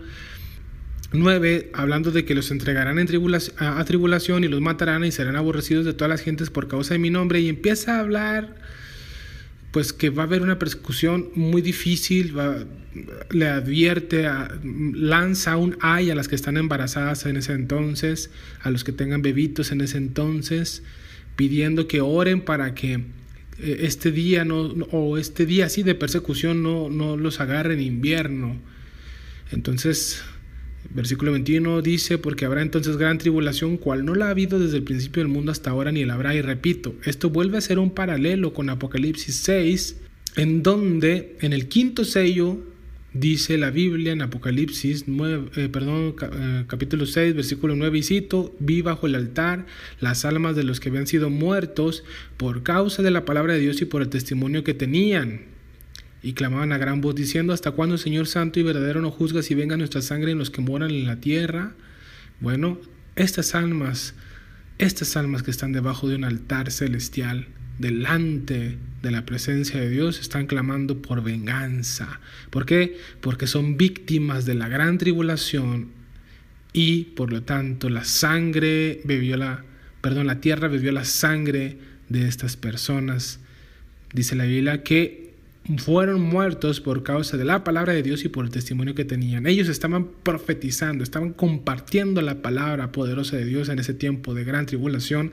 9, 1.13 1.71
hablando 1.73 2.11
de 2.11 2.25
que 2.25 2.35
los 2.35 2.51
entregarán 2.51 2.99
en 2.99 3.07
tribulación, 3.07 3.55
a, 3.59 3.83
tribulación 3.85 4.43
y 4.43 4.47
los 4.47 4.61
matarán 4.61 5.05
y 5.05 5.11
serán 5.11 5.35
aborrecidos 5.35 5.85
de 5.85 5.93
todas 5.93 6.09
las 6.09 6.21
gentes 6.21 6.49
por 6.49 6.67
causa 6.67 6.95
de 6.95 6.99
mi 6.99 7.09
nombre. 7.09 7.39
Y 7.39 7.49
empieza 7.49 7.97
a 7.97 7.99
hablar, 7.99 8.55
pues 9.73 9.91
que 9.91 10.11
va 10.11 10.21
a 10.21 10.25
haber 10.27 10.43
una 10.43 10.59
persecución 10.59 11.29
muy 11.33 11.63
difícil, 11.63 12.35
le 13.31 13.47
advierte, 13.47 14.29
lanza 14.93 15.57
un 15.57 15.77
ay 15.81 16.11
a 16.11 16.15
las 16.15 16.27
que 16.27 16.35
están 16.35 16.57
embarazadas 16.57 17.25
en 17.25 17.37
ese 17.37 17.53
entonces, 17.53 18.29
a 18.61 18.69
los 18.69 18.83
que 18.83 18.91
tengan 18.91 19.23
bebitos 19.23 19.71
en 19.71 19.81
ese 19.81 19.97
entonces, 19.97 20.83
pidiendo 21.35 21.87
que 21.87 22.01
oren 22.01 22.41
para 22.41 22.75
que 22.75 22.93
eh, 22.93 23.79
este 23.81 24.11
día 24.11 24.45
no, 24.45 24.61
o 24.91 25.17
este 25.17 25.47
día 25.47 25.65
así 25.65 25.81
de 25.81 25.95
persecución 25.95 26.61
no, 26.61 26.91
no 26.91 27.17
los 27.17 27.39
agarre 27.39 27.73
en 27.73 27.81
invierno. 27.81 28.61
Entonces 29.51 30.21
Versículo 30.89 31.31
21 31.31 31.81
dice, 31.81 32.17
porque 32.17 32.45
habrá 32.45 32.61
entonces 32.61 32.97
gran 32.97 33.17
tribulación, 33.17 33.77
cual 33.77 34.05
no 34.05 34.15
la 34.15 34.27
ha 34.27 34.29
habido 34.29 34.59
desde 34.59 34.77
el 34.77 34.83
principio 34.83 35.21
del 35.21 35.31
mundo 35.31 35.51
hasta 35.51 35.71
ahora, 35.71 35.91
ni 35.91 36.05
la 36.05 36.15
habrá. 36.15 36.35
Y 36.35 36.41
repito, 36.41 36.95
esto 37.05 37.29
vuelve 37.29 37.57
a 37.57 37.61
ser 37.61 37.79
un 37.79 37.91
paralelo 37.91 38.53
con 38.53 38.69
Apocalipsis 38.69 39.35
6, 39.35 39.97
en 40.35 40.63
donde 40.63 41.37
en 41.41 41.53
el 41.53 41.67
quinto 41.67 42.03
sello 42.03 42.59
dice 43.13 43.57
la 43.57 43.69
Biblia 43.69 44.11
en 44.11 44.21
Apocalipsis 44.21 45.05
9, 45.07 45.49
eh, 45.55 45.69
perdón, 45.69 46.15
eh, 46.21 46.63
capítulo 46.67 47.05
6, 47.05 47.35
versículo 47.35 47.75
9, 47.75 47.99
y 47.99 48.03
cito, 48.03 48.55
vi 48.59 48.81
bajo 48.81 49.07
el 49.07 49.15
altar 49.15 49.65
las 49.99 50.25
almas 50.25 50.55
de 50.55 50.63
los 50.63 50.79
que 50.79 50.89
habían 50.89 51.07
sido 51.07 51.29
muertos 51.29 52.03
por 52.37 52.63
causa 52.63 53.03
de 53.03 53.11
la 53.11 53.25
palabra 53.25 53.53
de 53.53 53.59
Dios 53.59 53.81
y 53.81 53.85
por 53.85 54.01
el 54.01 54.09
testimonio 54.09 54.63
que 54.63 54.73
tenían 54.73 55.52
y 56.23 56.33
clamaban 56.33 56.71
a 56.71 56.77
gran 56.77 57.01
voz 57.01 57.15
diciendo, 57.15 57.51
¿hasta 57.51 57.71
cuándo, 57.71 57.97
Señor 57.97 58.27
Santo 58.27 58.59
y 58.59 58.63
verdadero, 58.63 59.01
no 59.01 59.11
juzgas 59.11 59.51
y 59.51 59.55
venga 59.55 59.75
nuestra 59.75 60.01
sangre 60.01 60.31
en 60.31 60.37
los 60.39 60.49
que 60.49 60.61
moran 60.61 60.89
en 60.89 61.05
la 61.05 61.17
tierra? 61.17 61.73
Bueno, 62.39 62.79
estas 63.17 63.53
almas, 63.55 64.15
estas 64.77 65.17
almas 65.17 65.43
que 65.43 65.51
están 65.51 65.73
debajo 65.73 66.07
de 66.07 66.15
un 66.15 66.23
altar 66.23 66.71
celestial, 66.71 67.47
delante 67.77 68.77
de 69.01 69.11
la 69.11 69.25
presencia 69.25 69.81
de 69.81 69.89
Dios, 69.89 70.21
están 70.21 70.47
clamando 70.47 71.01
por 71.01 71.21
venganza. 71.21 72.21
¿Por 72.49 72.65
qué? 72.65 72.97
Porque 73.19 73.45
son 73.45 73.77
víctimas 73.77 74.45
de 74.45 74.55
la 74.55 74.69
gran 74.69 74.97
tribulación 74.97 75.89
y 76.71 77.03
por 77.15 77.31
lo 77.31 77.43
tanto 77.43 77.89
la 77.89 78.05
sangre 78.05 79.01
bebió 79.03 79.35
la, 79.35 79.65
perdón, 80.01 80.27
la 80.27 80.39
tierra 80.39 80.69
bebió 80.69 80.93
la 80.93 81.05
sangre 81.05 81.77
de 82.07 82.27
estas 82.27 82.55
personas. 82.55 83.41
Dice 84.13 84.35
la 84.35 84.45
Biblia 84.45 84.83
que 84.83 85.22
fueron 85.77 86.21
muertos 86.21 86.81
por 86.81 87.03
causa 87.03 87.37
de 87.37 87.45
la 87.45 87.63
palabra 87.63 87.93
de 87.93 88.03
Dios 88.03 88.25
y 88.25 88.29
por 88.29 88.45
el 88.45 88.51
testimonio 88.51 88.95
que 88.95 89.05
tenían. 89.05 89.47
Ellos 89.47 89.69
estaban 89.69 90.09
profetizando, 90.23 91.03
estaban 91.03 91.31
compartiendo 91.31 92.21
la 92.21 92.41
palabra 92.41 92.91
poderosa 92.91 93.37
de 93.37 93.45
Dios 93.45 93.69
en 93.69 93.79
ese 93.79 93.93
tiempo 93.93 94.33
de 94.33 94.43
gran 94.43 94.65
tribulación 94.65 95.31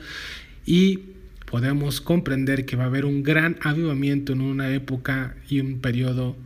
y 0.65 1.01
podemos 1.47 2.01
comprender 2.01 2.65
que 2.65 2.77
va 2.77 2.85
a 2.85 2.87
haber 2.87 3.07
un 3.07 3.25
gran 3.25 3.57
avivamiento 3.61 4.33
en 4.33 4.41
una 4.41 4.73
época 4.73 5.35
y 5.49 5.61
un 5.61 5.81
periodo 5.81 6.37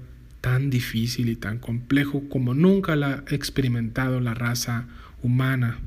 tan 0.40 0.70
difícil 0.70 1.28
y 1.28 1.36
tan 1.36 1.58
complejo 1.58 2.28
como 2.28 2.54
nunca 2.54 2.96
la 2.96 3.24
ha 3.26 3.34
experimentado 3.34 4.20
la 4.20 4.32
raza 4.32 4.86
humana. 5.22 5.78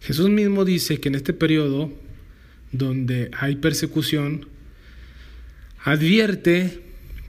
Jesús 0.00 0.30
mismo 0.30 0.64
dice 0.64 1.00
que 1.00 1.08
en 1.08 1.16
este 1.16 1.34
periodo 1.34 1.92
donde 2.72 3.30
hay 3.38 3.56
persecución, 3.56 4.46
advierte 5.82 6.83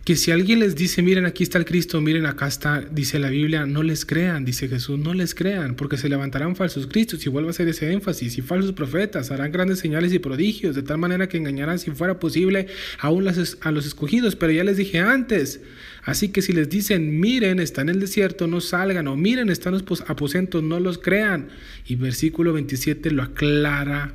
que 0.06 0.15
si 0.15 0.30
alguien 0.30 0.60
les 0.60 0.76
dice, 0.76 1.02
miren, 1.02 1.26
aquí 1.26 1.41
está 1.41 1.58
el 1.58 1.65
Cristo, 1.65 2.00
miren, 2.00 2.28
acá 2.28 2.46
está, 2.46 2.80
dice 2.80 3.18
la 3.18 3.32
Biblia, 3.32 3.65
no 3.65 3.82
les 3.82 4.06
crean, 4.06 4.46
dice 4.46 4.68
Jesús, 4.68 5.00
no 5.00 5.15
les 5.15 5.34
crean, 5.34 5.74
porque 5.74 5.98
se 5.98 6.10
levantarán 6.10 6.56
falsos 6.56 6.86
Cristos, 6.86 7.26
y 7.26 7.30
vuelvo 7.30 7.50
a 7.50 7.52
hacer 7.52 7.68
ese 7.68 7.91
énfasis, 7.91 8.38
y 8.38 8.44
falsos 8.44 8.74
profetas, 8.74 9.32
harán 9.32 9.52
grandes 9.52 9.80
señales 9.80 10.13
y 10.13 10.20
prodigios, 10.20 10.76
de 10.76 10.84
tal 10.84 11.00
manera 11.00 11.28
que 11.28 11.38
engañarán, 11.38 11.80
si 11.80 11.89
fuera 11.89 12.20
posible, 12.20 12.68
aún 13.00 13.28
a 13.28 13.72
los 13.72 13.86
escogidos, 13.88 14.36
pero 14.36 14.54
ya 14.54 14.63
les 14.63 14.78
dije 14.78 15.00
antes, 15.00 15.62
así 16.04 16.30
que 16.30 16.44
si 16.44 16.54
les 16.54 16.70
dicen, 16.70 17.20
miren, 17.20 17.60
está 17.60 17.82
en 17.82 17.89
el 17.89 18.00
desierto, 18.00 18.46
no 18.46 18.62
salgan, 18.62 19.08
o 19.08 19.15
miren, 19.15 19.50
están 19.50 19.74
los 19.74 20.04
aposentos, 20.06 20.62
no 20.62 20.80
los 20.80 21.00
crean, 21.00 21.48
y 21.88 21.96
versículo 21.96 22.54
27 22.54 23.10
lo 23.10 23.24
aclara 23.24 24.13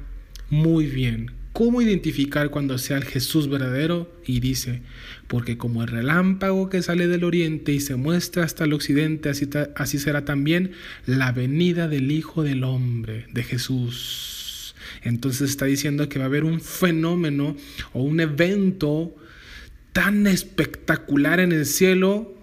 muy 0.50 0.86
bien, 0.86 1.32
cómo 1.52 1.82
identificar 1.82 2.50
cuando 2.50 2.78
sea 2.78 2.96
el 2.96 3.04
Jesús 3.04 3.48
verdadero 3.48 4.10
y 4.24 4.40
dice, 4.40 4.82
porque 5.26 5.56
como 5.58 5.82
el 5.82 5.88
relámpago 5.88 6.70
que 6.70 6.82
sale 6.82 7.08
del 7.08 7.24
oriente 7.24 7.72
y 7.72 7.80
se 7.80 7.96
muestra 7.96 8.44
hasta 8.44 8.64
el 8.64 8.72
occidente, 8.72 9.28
así, 9.28 9.48
así 9.76 9.98
será 9.98 10.24
también 10.24 10.72
la 11.06 11.32
venida 11.32 11.88
del 11.88 12.10
Hijo 12.10 12.42
del 12.42 12.64
Hombre, 12.64 13.26
de 13.32 13.42
Jesús. 13.42 14.74
Entonces 15.02 15.50
está 15.50 15.66
diciendo 15.66 16.08
que 16.08 16.18
va 16.18 16.26
a 16.26 16.28
haber 16.28 16.44
un 16.44 16.60
fenómeno 16.60 17.56
o 17.92 18.02
un 18.02 18.20
evento 18.20 19.14
tan 19.92 20.26
espectacular 20.26 21.40
en 21.40 21.52
el 21.52 21.66
cielo 21.66 22.34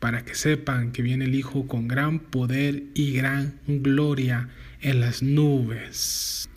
para 0.00 0.24
que 0.24 0.34
sepan 0.34 0.92
que 0.92 1.02
viene 1.02 1.24
el 1.26 1.34
Hijo 1.34 1.66
con 1.66 1.88
gran 1.88 2.18
poder 2.18 2.84
y 2.94 3.12
gran 3.12 3.58
gloria 3.66 4.48
en 4.80 5.00
las 5.00 5.22
nubes. 5.22 6.48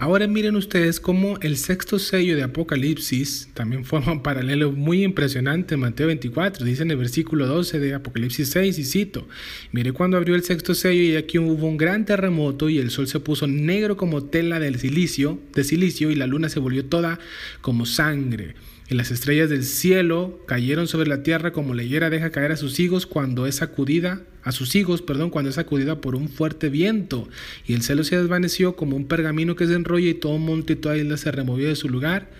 Ahora 0.00 0.28
miren 0.28 0.54
ustedes 0.54 1.00
cómo 1.00 1.38
el 1.40 1.56
sexto 1.56 1.98
sello 1.98 2.36
de 2.36 2.44
Apocalipsis 2.44 3.48
también 3.52 3.84
forma 3.84 4.12
un 4.12 4.22
paralelo 4.22 4.70
muy 4.70 5.02
impresionante 5.02 5.74
en 5.74 5.80
Mateo 5.80 6.06
24. 6.06 6.64
Dice 6.64 6.84
en 6.84 6.92
el 6.92 6.98
versículo 6.98 7.48
12 7.48 7.80
de 7.80 7.94
Apocalipsis 7.94 8.48
6 8.50 8.78
y 8.78 8.84
cito, 8.84 9.26
mire 9.72 9.90
cuando 9.90 10.16
abrió 10.16 10.36
el 10.36 10.44
sexto 10.44 10.76
sello 10.76 11.02
y 11.02 11.16
aquí 11.16 11.40
hubo 11.40 11.66
un 11.66 11.76
gran 11.76 12.04
terremoto 12.04 12.68
y 12.68 12.78
el 12.78 12.90
sol 12.90 13.08
se 13.08 13.18
puso 13.18 13.48
negro 13.48 13.96
como 13.96 14.22
tela 14.22 14.60
del 14.60 14.78
silicio, 14.78 15.40
de 15.52 15.64
silicio 15.64 16.12
y 16.12 16.14
la 16.14 16.28
luna 16.28 16.48
se 16.48 16.60
volvió 16.60 16.84
toda 16.84 17.18
como 17.60 17.84
sangre 17.84 18.54
y 18.90 18.94
las 18.94 19.10
estrellas 19.10 19.50
del 19.50 19.64
cielo 19.64 20.40
cayeron 20.46 20.88
sobre 20.88 21.08
la 21.08 21.22
tierra 21.22 21.52
como 21.52 21.74
la 21.74 21.82
higuera 21.82 22.08
deja 22.08 22.30
caer 22.30 22.52
a 22.52 22.56
sus 22.56 22.80
higos 22.80 23.06
cuando 23.06 23.46
es 23.46 23.56
sacudida, 23.56 24.22
a 24.42 24.50
sus 24.50 24.74
higos, 24.74 25.02
perdón, 25.02 25.28
cuando 25.28 25.50
es 25.50 25.56
sacudida 25.56 26.00
por 26.00 26.14
un 26.14 26.30
fuerte 26.30 26.70
viento. 26.70 27.28
Y 27.66 27.74
el 27.74 27.82
cielo 27.82 28.02
se 28.02 28.16
desvaneció 28.16 28.76
como 28.76 28.96
un 28.96 29.06
pergamino 29.06 29.56
que 29.56 29.66
se 29.66 29.74
enrolla 29.74 30.08
y 30.08 30.14
todo 30.14 30.38
monte 30.38 30.72
y 30.72 30.76
toda 30.76 30.96
isla 30.96 31.18
se 31.18 31.30
removió 31.30 31.68
de 31.68 31.76
su 31.76 31.90
lugar. 31.90 32.30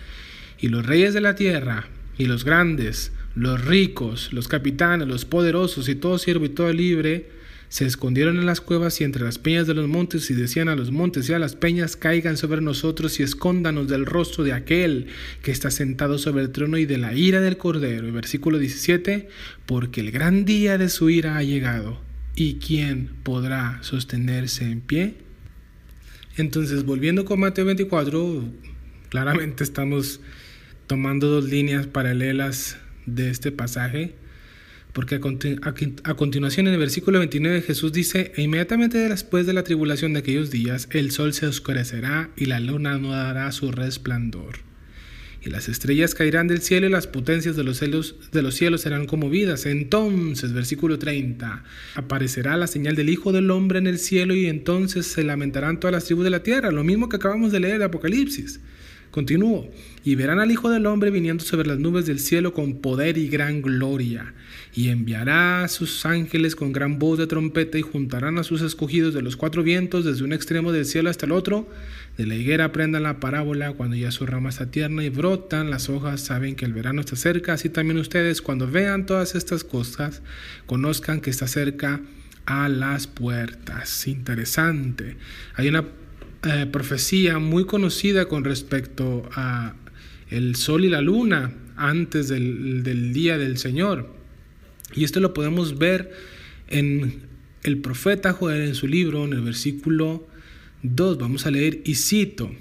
Y 0.59 0.69
los 0.69 0.85
reyes 0.85 1.13
de 1.13 1.21
la 1.21 1.35
tierra, 1.35 1.87
y 2.17 2.25
los 2.25 2.43
grandes, 2.43 3.11
los 3.35 3.63
ricos, 3.63 4.33
los 4.33 4.47
capitanes, 4.47 5.07
los 5.07 5.25
poderosos 5.25 5.87
y 5.87 5.95
todo 5.95 6.17
siervo 6.17 6.45
y 6.45 6.49
todo 6.49 6.73
libre, 6.73 7.29
se 7.69 7.85
escondieron 7.85 8.37
en 8.37 8.47
las 8.47 8.61
cuevas 8.61 8.99
y 8.99 9.03
entre 9.03 9.23
las 9.23 9.37
peñas 9.37 9.67
de 9.67 9.75
los 9.75 9.87
montes 9.87 10.29
y 10.31 10.33
decían 10.33 10.69
a 10.69 10.75
los 10.75 10.91
montes 10.91 11.29
y 11.29 11.33
a 11.33 11.39
las 11.39 11.55
peñas 11.55 11.95
caigan 11.95 12.35
sobre 12.35 12.61
nosotros 12.61 13.19
y 13.19 13.23
escóndanos 13.23 13.87
del 13.87 14.07
rostro 14.07 14.43
de 14.43 14.53
aquel 14.53 15.07
que 15.43 15.51
está 15.51 15.69
sentado 15.69 16.17
sobre 16.17 16.41
el 16.41 16.51
trono 16.51 16.77
y 16.77 16.87
de 16.87 16.97
la 16.97 17.13
ira 17.13 17.41
del 17.41 17.57
cordero. 17.57 18.07
Y 18.07 18.11
versículo 18.11 18.57
17, 18.57 19.29
porque 19.67 20.01
el 20.01 20.09
gran 20.09 20.45
día 20.45 20.79
de 20.79 20.89
su 20.89 21.11
ira 21.11 21.37
ha 21.37 21.43
llegado 21.43 22.01
y 22.35 22.55
quién 22.55 23.11
podrá 23.21 23.77
sostenerse 23.81 24.65
en 24.65 24.81
pie. 24.81 25.15
Entonces, 26.37 26.85
volviendo 26.85 27.23
con 27.23 27.39
Mateo 27.39 27.65
24, 27.65 28.45
claramente 29.09 29.63
estamos 29.63 30.21
tomando 30.87 31.27
dos 31.27 31.45
líneas 31.45 31.85
paralelas 31.85 32.77
de 33.05 33.29
este 33.29 33.51
pasaje. 33.51 34.15
Porque 34.99 35.15
a, 35.15 36.13
continuación 36.15 36.67
en 36.67 36.73
el 36.73 36.79
versículo 36.79 37.19
29 37.19 37.61
Jesús 37.61 37.93
dice, 37.93 38.33
e 38.35 38.41
inmediatamente 38.41 38.97
después 38.97 39.45
de 39.45 39.53
la 39.53 39.63
tribulación 39.63 40.11
de 40.11 40.19
aquellos 40.19 40.51
días, 40.51 40.89
el 40.91 41.11
sol 41.11 41.31
se 41.31 41.47
oscurecerá 41.47 42.31
y 42.35 42.47
la 42.47 42.59
luna 42.59 42.97
no 42.97 43.51
su 43.53 43.71
resplandor. 43.71 44.57
Y 45.41 45.51
las 45.51 45.69
estrellas 45.69 46.15
caerán 46.15 46.49
del 46.49 46.61
cielo 46.61 46.87
y 46.87 46.89
las 46.89 47.07
potencias 47.07 47.55
de 47.55 47.63
los 47.63 47.77
cielos, 47.77 48.17
de 48.33 48.41
los 48.41 48.55
cielos 48.55 48.81
serán 48.81 49.05
conmovidas. 49.05 49.65
Entonces, 49.67 50.51
versículo 50.51 50.99
30, 50.99 51.63
aparecerá 51.95 52.57
la 52.57 52.67
señal 52.67 52.97
del 52.97 53.07
Hijo 53.07 53.31
del 53.31 53.51
Hombre 53.51 53.79
en 53.79 53.87
el 53.87 53.99
cielo 53.99 54.35
y 54.35 54.47
entonces 54.47 55.07
se 55.07 55.23
lamentarán 55.23 55.79
todas 55.79 55.93
las 55.93 56.03
tribus 56.03 56.25
de 56.25 56.31
la 56.31 56.43
tierra. 56.43 56.71
Lo 56.71 56.83
mismo 56.83 57.07
que 57.07 57.15
acabamos 57.15 57.53
de 57.53 57.61
leer 57.61 57.79
de 57.79 57.85
Apocalipsis. 57.85 58.59
Continúo. 59.11 59.69
Y 60.03 60.15
verán 60.15 60.39
al 60.39 60.51
Hijo 60.51 60.69
del 60.69 60.85
Hombre 60.85 61.11
viniendo 61.11 61.43
sobre 61.43 61.67
las 61.67 61.79
nubes 61.79 62.05
del 62.05 62.19
cielo 62.19 62.53
con 62.53 62.75
poder 62.81 63.17
y 63.17 63.27
gran 63.27 63.61
gloria. 63.61 64.33
Y 64.73 64.89
enviará 64.89 65.63
a 65.63 65.67
sus 65.67 66.05
ángeles 66.05 66.55
con 66.55 66.71
gran 66.71 66.99
voz 66.99 67.17
de 67.17 67.27
trompeta 67.27 67.77
y 67.77 67.81
juntarán 67.81 68.37
a 68.37 68.43
sus 68.43 68.61
escogidos 68.61 69.13
de 69.13 69.21
los 69.21 69.35
cuatro 69.35 69.63
vientos 69.63 70.05
desde 70.05 70.23
un 70.23 70.33
extremo 70.33 70.71
del 70.71 70.85
cielo 70.85 71.09
hasta 71.09 71.25
el 71.25 71.31
otro. 71.31 71.67
De 72.17 72.25
la 72.25 72.35
higuera 72.35 72.65
aprendan 72.65 73.03
la 73.03 73.19
parábola 73.19 73.73
cuando 73.73 73.95
ya 73.95 74.11
su 74.11 74.25
rama 74.25 74.49
está 74.49 74.69
tierna 74.71 75.03
y 75.03 75.09
brotan 75.09 75.69
las 75.69 75.89
hojas, 75.89 76.21
saben 76.21 76.55
que 76.55 76.65
el 76.65 76.73
verano 76.73 77.01
está 77.01 77.15
cerca. 77.15 77.53
Así 77.53 77.69
también 77.69 77.97
ustedes 77.97 78.41
cuando 78.41 78.67
vean 78.67 79.05
todas 79.05 79.35
estas 79.35 79.63
cosas, 79.63 80.21
conozcan 80.65 81.21
que 81.21 81.29
está 81.29 81.47
cerca 81.47 82.01
a 82.45 82.67
las 82.67 83.07
puertas. 83.07 84.07
Interesante. 84.07 85.17
Hay 85.55 85.67
una 85.67 85.85
eh, 86.43 86.65
profecía 86.71 87.37
muy 87.39 87.65
conocida 87.65 88.27
con 88.27 88.43
respecto 88.43 89.29
a 89.33 89.75
el 90.29 90.55
sol 90.55 90.85
y 90.85 90.89
la 90.89 91.01
luna 91.01 91.53
antes 91.75 92.27
del, 92.27 93.13
día 93.13 93.37
del 93.37 93.57
Señor. 93.57 94.13
Y 94.93 95.03
esto 95.03 95.19
lo 95.19 95.33
podemos 95.33 95.77
ver 95.77 96.11
en 96.67 97.23
el 97.63 97.79
profeta 97.79 98.33
Joel 98.33 98.61
en 98.61 98.75
su 98.75 98.87
libro, 98.87 99.25
en 99.25 99.33
el 99.33 99.41
versículo 99.41 100.27
2, 100.83 101.17
vamos 101.17 101.45
a 101.45 101.51
leer 101.51 101.81
y 101.83 101.95
cito. 101.95 102.51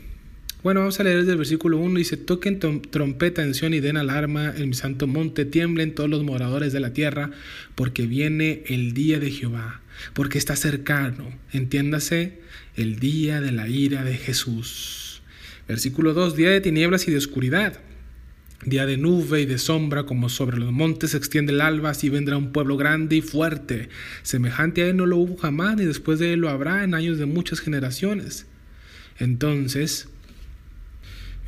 Bueno, 0.63 0.81
vamos 0.81 0.99
a 0.99 1.05
leer 1.05 1.19
desde 1.19 1.33
el 1.33 1.39
versículo 1.39 1.79
1, 1.79 1.99
dice, 1.99 2.17
toquen 2.17 2.59
trompeta 2.59 3.45
en 3.45 3.55
Sion 3.55 3.75
y 3.75 3.81
den 3.81 3.97
alarma 3.97 4.53
en 4.57 4.69
mi 4.69 4.75
santo 4.75 5.07
monte, 5.07 5.45
tiemblen 5.45 5.95
todos 5.95 6.11
los 6.11 6.25
moradores 6.25 6.73
de 6.73 6.81
la 6.81 6.93
tierra, 6.93 7.31
porque 7.77 8.07
viene 8.07 8.65
el 8.67 8.93
día 8.93 9.21
de 9.21 9.31
Jehová, 9.31 9.83
porque 10.15 10.37
está 10.37 10.57
cercano, 10.57 11.33
entiéndase, 11.53 12.41
el 12.77 12.99
día 12.99 13.41
de 13.41 13.53
la 13.53 13.69
ira 13.69 14.03
de 14.03 14.17
Jesús. 14.17 15.23
Versículo 15.69 16.13
2, 16.13 16.35
día 16.35 16.51
de 16.51 16.61
tinieblas 16.61 17.07
y 17.07 17.13
de 17.13 17.19
oscuridad 17.19 17.79
Día 18.65 18.87
de 18.87 18.97
nube 18.97 19.41
y 19.41 19.47
de 19.47 19.57
sombra, 19.57 20.05
como 20.05 20.29
sobre 20.29 20.59
los 20.59 20.73
montes 20.73 21.13
se 21.13 21.17
extiende 21.17 21.53
el 21.53 21.61
alba, 21.61 21.91
así 21.91 22.09
vendrá 22.09 22.37
un 22.37 22.51
pueblo 22.51 22.77
grande 22.77 23.15
y 23.15 23.23
fuerte. 23.23 23.89
Semejante 24.25 24.83
a 24.83 24.89
él 24.89 24.97
no 24.97 25.07
lo 25.07 25.17
hubo 25.17 25.37
jamás, 25.37 25.77
ni 25.77 25.85
después 25.85 26.19
de 26.19 26.33
él 26.33 26.41
lo 26.41 26.49
habrá 26.49 26.83
en 26.83 26.95
años 26.95 27.19
de 27.19 27.27
muchas 27.27 27.61
generaciones. 27.61 28.47
Entonces, 29.21 30.09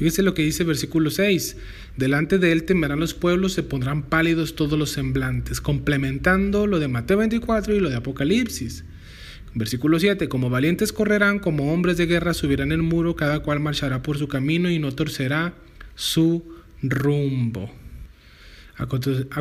fíjese 0.01 0.23
lo 0.23 0.33
que 0.33 0.41
dice 0.41 0.65
versículo 0.65 1.11
6. 1.11 1.59
Delante 1.99 2.39
de 2.39 2.53
él 2.53 2.65
temerán 2.65 3.01
los 3.01 3.13
pueblos, 3.13 3.53
se 3.53 3.63
pondrán 3.63 4.03
pálidos 4.03 4.57
todos 4.57 4.79
los 4.79 4.93
semblantes, 4.93 5.61
complementando 5.61 6.67
lo 6.67 6.79
de 6.79 6.89
Mateo 6.89 7.19
24 7.19 7.77
y 7.77 7.81
lo 7.81 7.91
de 7.91 7.97
Apocalipsis. 7.97 8.85
Versículo 9.55 10.01
7. 10.01 10.27
Como 10.31 10.49
valientes 10.49 10.95
correrán, 10.95 11.39
como 11.39 11.71
hombres 11.75 11.99
de 11.99 12.07
guerra 12.07 12.33
subirán 12.33 12.73
el 12.73 12.83
muro, 12.83 13.15
cada 13.15 13.41
cual 13.41 13.61
marchará 13.61 14.03
por 14.03 14.17
su 14.17 14.27
camino 14.27 14.71
y 14.71 14.79
no 14.79 14.93
torcerá 14.93 15.53
su 15.97 16.45
rumbo. 16.83 17.71
A 18.79 18.87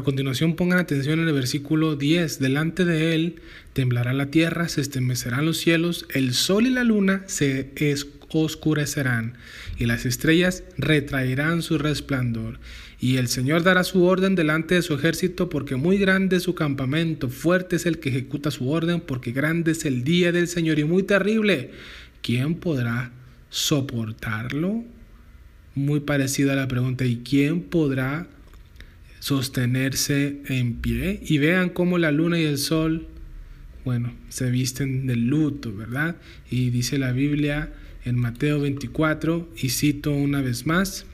continuación 0.02 0.58
pongan 0.58 0.80
atención 0.80 1.22
en 1.22 1.30
el 1.30 1.34
versículo 1.34 1.96
10. 1.96 2.40
Delante 2.40 2.84
de 2.84 3.16
él 3.16 3.36
temblará 3.72 4.12
la 4.12 4.26
tierra, 4.26 4.68
se 4.68 4.82
estremecerán 4.82 5.46
los 5.46 5.58
cielos, 5.58 6.06
el 6.14 6.34
sol 6.34 6.68
y 6.68 6.72
la 6.72 6.84
luna 6.84 7.24
se 7.28 7.72
oscurecerán, 8.32 9.34
y 9.78 9.86
las 9.86 10.06
estrellas 10.06 10.64
retraerán 10.78 11.62
su 11.62 11.78
resplandor. 11.78 12.60
Y 13.00 13.18
el 13.18 13.28
Señor 13.28 13.64
dará 13.64 13.84
su 13.84 14.04
orden 14.04 14.36
delante 14.36 14.76
de 14.76 14.82
su 14.82 14.94
ejército, 14.94 15.50
porque 15.50 15.76
muy 15.76 15.98
grande 15.98 16.38
es 16.38 16.44
su 16.44 16.56
campamento, 16.56 17.30
fuerte 17.30 17.78
es 17.78 17.86
el 17.86 18.00
que 18.00 18.10
ejecuta 18.10 18.52
su 18.52 18.70
orden, 18.70 19.02
porque 19.02 19.32
grande 19.32 19.72
es 19.72 19.86
el 19.86 20.04
día 20.04 20.32
del 20.32 20.48
Señor 20.48 20.80
y 20.80 20.84
muy 20.84 21.04
terrible. 21.04 21.72
¿Quién 22.22 22.56
podrá 22.56 23.12
soportarlo? 23.50 24.84
muy 25.76 26.00
parecida 26.02 26.54
a 26.54 26.56
la 26.56 26.68
pregunta, 26.68 27.06
¿y 27.06 27.18
quién 27.18 27.62
podrá 27.62 28.28
sostenerse 29.20 30.42
en 30.48 30.76
pie? 30.76 31.20
Y 31.26 31.38
vean 31.38 31.70
cómo 31.70 31.98
la 31.98 32.12
luna 32.12 32.40
y 32.40 32.44
el 32.44 32.58
sol, 32.58 33.08
bueno, 33.86 34.14
se 34.30 34.50
visten 34.52 35.08
de 35.08 35.16
luto, 35.16 35.76
¿verdad? 35.76 36.18
Y 36.50 36.70
dice 36.70 36.98
la 36.98 37.12
Biblia 37.12 37.72
en 38.06 38.18
Mateo 38.18 38.62
24, 38.62 39.50
y 39.58 39.70
cito 39.70 40.12
una 40.12 40.42
vez 40.42 40.66
más, 40.66 41.06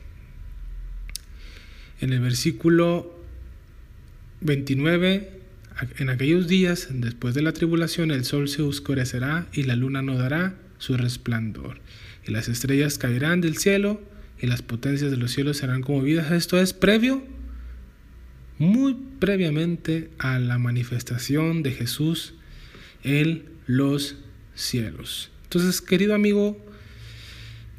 en 2.02 2.14
el 2.14 2.20
versículo 2.20 3.18
29, 4.42 5.32
en 5.98 6.10
aquellos 6.10 6.48
días, 6.48 6.88
después 6.92 7.34
de 7.34 7.42
la 7.42 7.54
tribulación, 7.54 8.12
el 8.12 8.26
sol 8.26 8.48
se 8.48 8.62
oscurecerá 8.62 9.48
y 9.54 9.64
la 9.64 9.76
luna 9.76 10.02
no 10.02 10.18
dará 10.18 10.56
su 10.78 10.96
resplandor, 10.98 11.80
y 12.28 12.32
las 12.32 12.48
estrellas 12.48 12.98
caerán 12.98 13.42
del 13.42 13.58
cielo, 13.58 14.02
y 14.40 14.48
las 14.48 14.62
potencias 14.62 15.12
de 15.12 15.18
los 15.18 15.32
cielos 15.32 15.58
serán 15.58 15.82
conmovidas. 15.82 16.32
Esto 16.32 16.60
es 16.60 16.74
previo, 16.74 17.24
muy 18.58 18.96
previamente 19.20 20.10
a 20.18 20.40
la 20.40 20.58
manifestación 20.58 21.64
de 21.64 21.72
Jesús 21.72 22.34
en 23.04 23.46
los 23.66 24.18
cielos. 24.56 25.32
Entonces, 25.44 25.82
querido 25.82 26.14
amigo, 26.16 26.64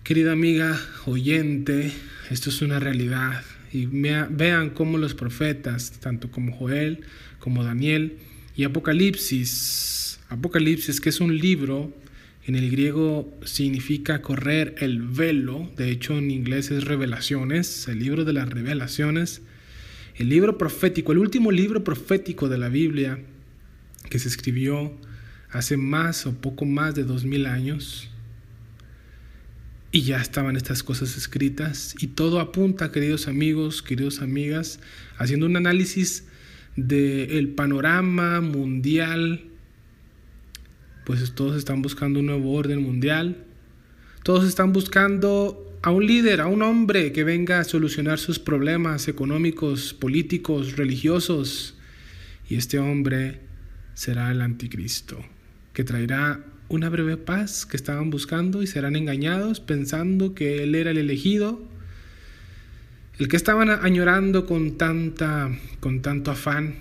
querida 0.07 0.31
amiga, 0.31 0.81
oyente, 1.07 1.91
esto 2.31 2.51
es 2.51 2.63
una 2.63 2.79
realidad. 2.79 3.43
Y 3.73 3.87
vean 3.87 4.71
cómo 4.71 4.99
los 4.99 5.15
profetas, 5.15 5.99
tanto 5.99 6.31
como 6.31 6.53
Joel, 6.53 7.01
como 7.41 7.65
Daniel 7.65 8.19
y 8.55 8.63
Apocalipsis, 8.63 10.21
Apocalipsis, 10.29 11.01
que 11.01 11.09
es 11.09 11.21
un 11.21 11.37
libro 11.37 11.93
en 12.45 12.55
el 12.55 12.71
griego 12.71 13.37
significa 13.45 14.23
correr 14.23 14.77
el 14.79 15.03
velo, 15.03 15.69
de 15.77 15.91
hecho 15.91 16.17
en 16.17 16.31
inglés 16.31 16.71
es 16.71 16.85
revelaciones, 16.85 17.89
el 17.89 17.99
libro 17.99 18.25
de 18.25 18.33
las 18.33 18.49
revelaciones, 18.49 19.43
el 20.15 20.29
libro 20.29 20.57
profético, 20.57 21.11
el 21.11 21.19
último 21.19 21.51
libro 21.51 21.83
profético 21.83 22.49
de 22.49 22.59
la 22.59 22.69
Biblia 22.69 23.19
que 24.09 24.21
se 24.21 24.29
escribió 24.29 24.97
hace 25.51 25.77
más 25.77 26.27
o 26.27 26.41
poco 26.41 26.65
más 26.65 26.95
de 26.95 27.03
dos 27.03 27.25
mil 27.25 27.47
años. 27.47 28.09
Y 29.97 30.03
ya 30.03 30.21
estaban 30.21 30.57
estas 30.57 30.83
cosas 30.83 31.17
escritas 31.17 31.95
y 31.99 32.09
todo 32.09 32.39
apunta, 32.39 32.93
queridos 32.93 33.29
amigos, 33.29 33.81
queridos 33.81 34.21
amigas, 34.21 34.79
haciendo 35.17 35.47
un 35.47 35.57
análisis 35.57 36.27
del 36.77 37.49
panorama 37.55 38.43
mundial 38.43 39.43
pues 41.07 41.33
todos 41.33 41.57
están 41.57 41.81
buscando 41.81 42.21
un 42.21 42.27
nuevo 42.27 42.53
orden 42.53 42.83
mundial. 42.83 43.39
Todos 44.23 44.47
están 44.47 44.75
buscando 44.75 45.79
a 45.81 45.91
un 45.91 46.07
líder, 46.07 46.43
a 46.43 46.47
un 46.47 46.61
hombre 46.61 47.13
que 47.13 47.25
venga 47.25 47.61
a 47.61 47.65
solucionar 47.65 48.19
sus 48.19 48.39
problemas 48.39 49.09
económicos, 49.09 49.95
políticos, 49.95 50.77
religiosos. 50.77 51.75
Y 52.51 52.57
este 52.57 52.79
hombre 52.79 53.41
será 53.95 54.31
el 54.31 54.43
anticristo, 54.43 55.25
que 55.73 55.85
traerá 55.85 56.45
una 56.69 56.89
breve 56.89 57.17
paz 57.17 57.67
que 57.67 57.77
estaban 57.77 58.11
buscando 58.11 58.63
y 58.63 58.67
serán 58.67 58.97
engañados 58.97 59.61
pensando 59.61 60.35
que 60.35 60.63
él 60.63 60.75
era 60.75 60.91
el 60.91 60.99
elegido, 60.99 61.63
el 63.19 63.29
que 63.29 63.37
estaban 63.37 63.71
añorando 63.71 64.47
con 64.47 64.77
tanta 64.77 65.51
con 65.81 66.03
tanto 66.03 66.31
afán 66.31 66.77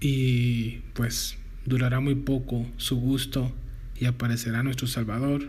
y 0.00 0.78
pues 0.94 1.36
durará 1.66 2.00
muy 2.00 2.14
poco 2.14 2.66
su 2.76 2.96
gusto 2.96 3.52
y 3.98 4.06
aparecerá 4.06 4.62
nuestro 4.62 4.86
Salvador 4.86 5.48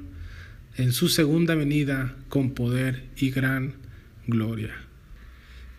en 0.77 0.91
su 0.91 1.09
segunda 1.09 1.55
venida 1.55 2.15
con 2.29 2.51
poder 2.51 3.05
y 3.17 3.31
gran 3.31 3.75
gloria. 4.27 4.73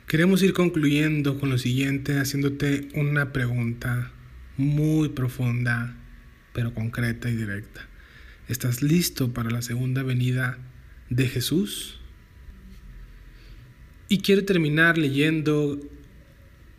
Queremos 0.07 0.42
ir 0.42 0.52
concluyendo 0.52 1.38
con 1.38 1.50
lo 1.50 1.59
siguiente 1.59 2.18
haciéndote 2.18 2.88
una 2.94 3.33
pregunta 3.33 4.11
muy 4.57 5.09
profunda, 5.09 5.96
pero 6.52 6.74
concreta 6.74 7.30
y 7.30 7.36
directa. 7.36 7.86
¿Estás 8.48 8.82
listo 8.82 9.32
para 9.32 9.50
la 9.50 9.62
segunda 9.62 10.02
venida 10.02 10.58
de 11.10 11.28
Jesús? 11.28 11.98
Y 14.08 14.18
quiero 14.18 14.44
terminar 14.44 14.98
leyendo 14.98 15.80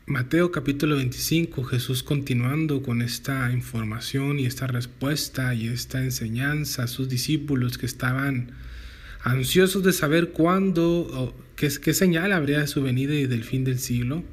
Mateo 0.05 0.51
capítulo 0.51 0.97
25, 0.97 1.63
Jesús 1.63 2.03
continuando 2.03 2.83
con 2.83 3.01
esta 3.01 3.51
información 3.51 4.37
y 4.37 4.45
esta 4.45 4.67
respuesta 4.67 5.55
y 5.55 5.67
esta 5.67 6.03
enseñanza 6.03 6.83
a 6.83 6.87
sus 6.87 7.07
discípulos 7.07 7.77
que 7.77 7.85
estaban 7.85 8.51
ansiosos 9.23 9.81
de 9.81 9.93
saber 9.93 10.31
cuándo, 10.31 11.33
qué, 11.55 11.69
qué 11.81 11.93
señal 11.93 12.33
habría 12.33 12.59
de 12.59 12.67
su 12.67 12.83
venida 12.83 13.15
y 13.15 13.27
del 13.27 13.45
fin 13.45 13.63
del 13.63 13.79
siglo. 13.79 14.23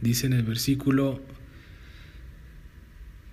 Dice 0.00 0.26
en 0.26 0.32
el 0.32 0.42
versículo 0.42 1.20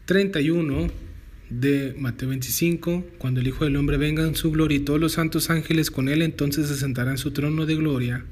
31 0.05 1.05
de 1.49 1.95
Mateo 1.97 2.29
25, 2.29 3.05
cuando 3.17 3.39
el 3.39 3.47
Hijo 3.47 3.65
del 3.65 3.75
Hombre 3.75 3.97
venga 3.97 4.23
en 4.23 4.36
su 4.36 4.51
gloria 4.51 4.77
y 4.77 4.81
todos 4.81 4.99
los 4.99 5.13
santos 5.13 5.49
ángeles 5.49 5.91
con 5.91 6.10
él, 6.10 6.21
entonces 6.21 6.67
se 6.67 6.75
sentará 6.75 7.12
en 7.12 7.17
su 7.17 7.31
trono 7.31 7.65
de 7.65 7.75
gloria 7.75 8.25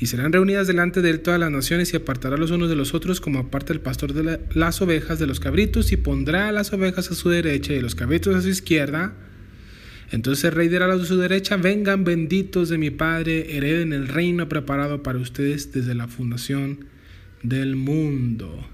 y 0.00 0.06
serán 0.06 0.32
reunidas 0.32 0.66
delante 0.66 1.02
de 1.02 1.10
él 1.10 1.20
todas 1.20 1.40
las 1.40 1.50
naciones 1.50 1.92
y 1.92 1.96
apartará 1.96 2.36
los 2.36 2.50
unos 2.50 2.68
de 2.68 2.76
los 2.76 2.94
otros 2.94 3.20
como 3.20 3.40
aparta 3.40 3.72
el 3.72 3.80
pastor 3.80 4.12
de 4.12 4.40
las 4.54 4.80
ovejas 4.80 5.18
de 5.18 5.26
los 5.26 5.40
cabritos 5.40 5.90
y 5.90 5.96
pondrá 5.96 6.48
a 6.48 6.52
las 6.52 6.72
ovejas 6.72 7.10
a 7.10 7.14
su 7.14 7.28
derecha 7.28 7.72
y 7.72 7.80
los 7.80 7.94
cabritos 7.94 8.36
a 8.36 8.42
su 8.42 8.48
izquierda. 8.48 9.14
Entonces 10.10 10.44
el 10.44 10.52
rey 10.52 10.68
dirá 10.68 10.92
a 10.92 11.04
su 11.04 11.16
derecha, 11.16 11.56
vengan 11.56 12.04
benditos 12.04 12.68
de 12.68 12.78
mi 12.78 12.90
Padre, 12.90 13.56
hereden 13.56 13.92
el 13.92 14.08
reino 14.08 14.48
preparado 14.48 15.02
para 15.02 15.18
ustedes 15.18 15.72
desde 15.72 15.94
la 15.94 16.06
fundación 16.06 16.86
del 17.42 17.76
mundo. 17.76 18.66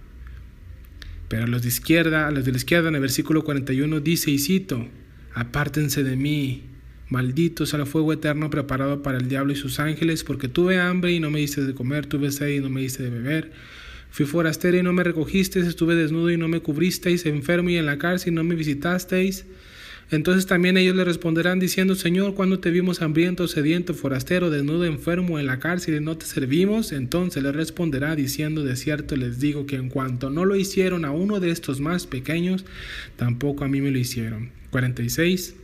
Pero 1.29 1.47
los 1.47 1.63
de 1.63 1.69
izquierda, 1.69 2.31
los 2.31 2.45
de 2.45 2.53
la 2.53 2.59
izquierda 2.59 2.89
en 2.89 2.97
el 2.97 3.01
versículo 3.01 3.45
41 3.45 4.01
dice, 4.01 4.31
y 4.31 4.39
cito, 4.39 4.89
apártense 5.35 6.05
de 6.05 6.17
mí, 6.17 6.65
Maldito 7.09 7.67
sea 7.67 7.81
el 7.81 7.87
fuego 7.87 8.13
eterno 8.13 8.51
preparado 8.51 9.03
para 9.03 9.19
el 9.19 9.29
diablo 9.29 9.53
y 9.53 9.57
sus 9.57 9.79
ángeles, 9.79 10.25
porque 10.25 10.49
tuve 10.49 10.81
hambre 10.81 11.13
y 11.13 11.21
no 11.21 11.31
me 11.31 11.41
diste 11.41 11.65
de 11.65 11.75
comer, 11.75 12.07
tuve 12.07 12.31
sed 12.31 12.49
y 12.49 12.61
no 12.61 12.71
me 12.71 12.81
diste 12.81 13.03
de 13.03 13.11
beber. 13.11 13.53
Fui 14.11 14.27
forastero 14.27 14.79
y 14.79 14.83
no 14.83 14.93
me 14.93 15.05
recogisteis, 15.05 15.67
estuve 15.67 15.97
desnudo 15.97 16.31
y 16.31 16.37
no 16.37 16.49
me 16.49 16.61
cubristeis, 16.61 17.27
enfermo 17.27 17.71
y 17.71 17.77
en 17.77 17.87
la 17.87 17.99
cárcel 17.99 18.33
y 18.33 18.37
no 18.37 18.45
me 18.45 18.55
visitasteis. 18.55 19.45
Entonces 20.11 20.47
también 20.47 20.77
ellos 20.77 20.95
le 20.95 21.05
responderán 21.05 21.59
diciendo, 21.59 21.95
Señor, 21.95 22.35
cuando 22.35 22.61
te 22.61 22.71
vimos 22.71 23.03
hambriento, 23.03 23.49
sediento, 23.49 23.95
forastero, 23.95 24.51
desnudo, 24.51 24.85
enfermo, 24.85 25.39
en 25.39 25.47
la 25.47 25.59
cárcel 25.59 26.05
no 26.05 26.17
te 26.17 26.27
servimos? 26.27 26.93
Entonces 26.93 27.43
le 27.43 27.53
responderá 27.53 28.15
diciendo, 28.15 28.63
de 28.63 28.77
cierto 28.77 29.17
les 29.17 29.41
digo 29.41 29.67
que 29.67 29.77
en 29.77 29.89
cuanto 29.89 30.31
no 30.31 30.45
lo 30.45 30.57
hicieron 30.57 31.05
a 31.05 31.11
uno 31.11 31.41
de 31.41 31.51
estos 31.51 31.81
más 31.81 32.07
pequeños, 32.07 32.65
tampoco 33.17 33.65
a 33.65 33.69
mí 33.69 33.81
me 33.81 33.91
lo 33.91 33.99
hicieron. 33.99 34.51
46. 34.71 35.57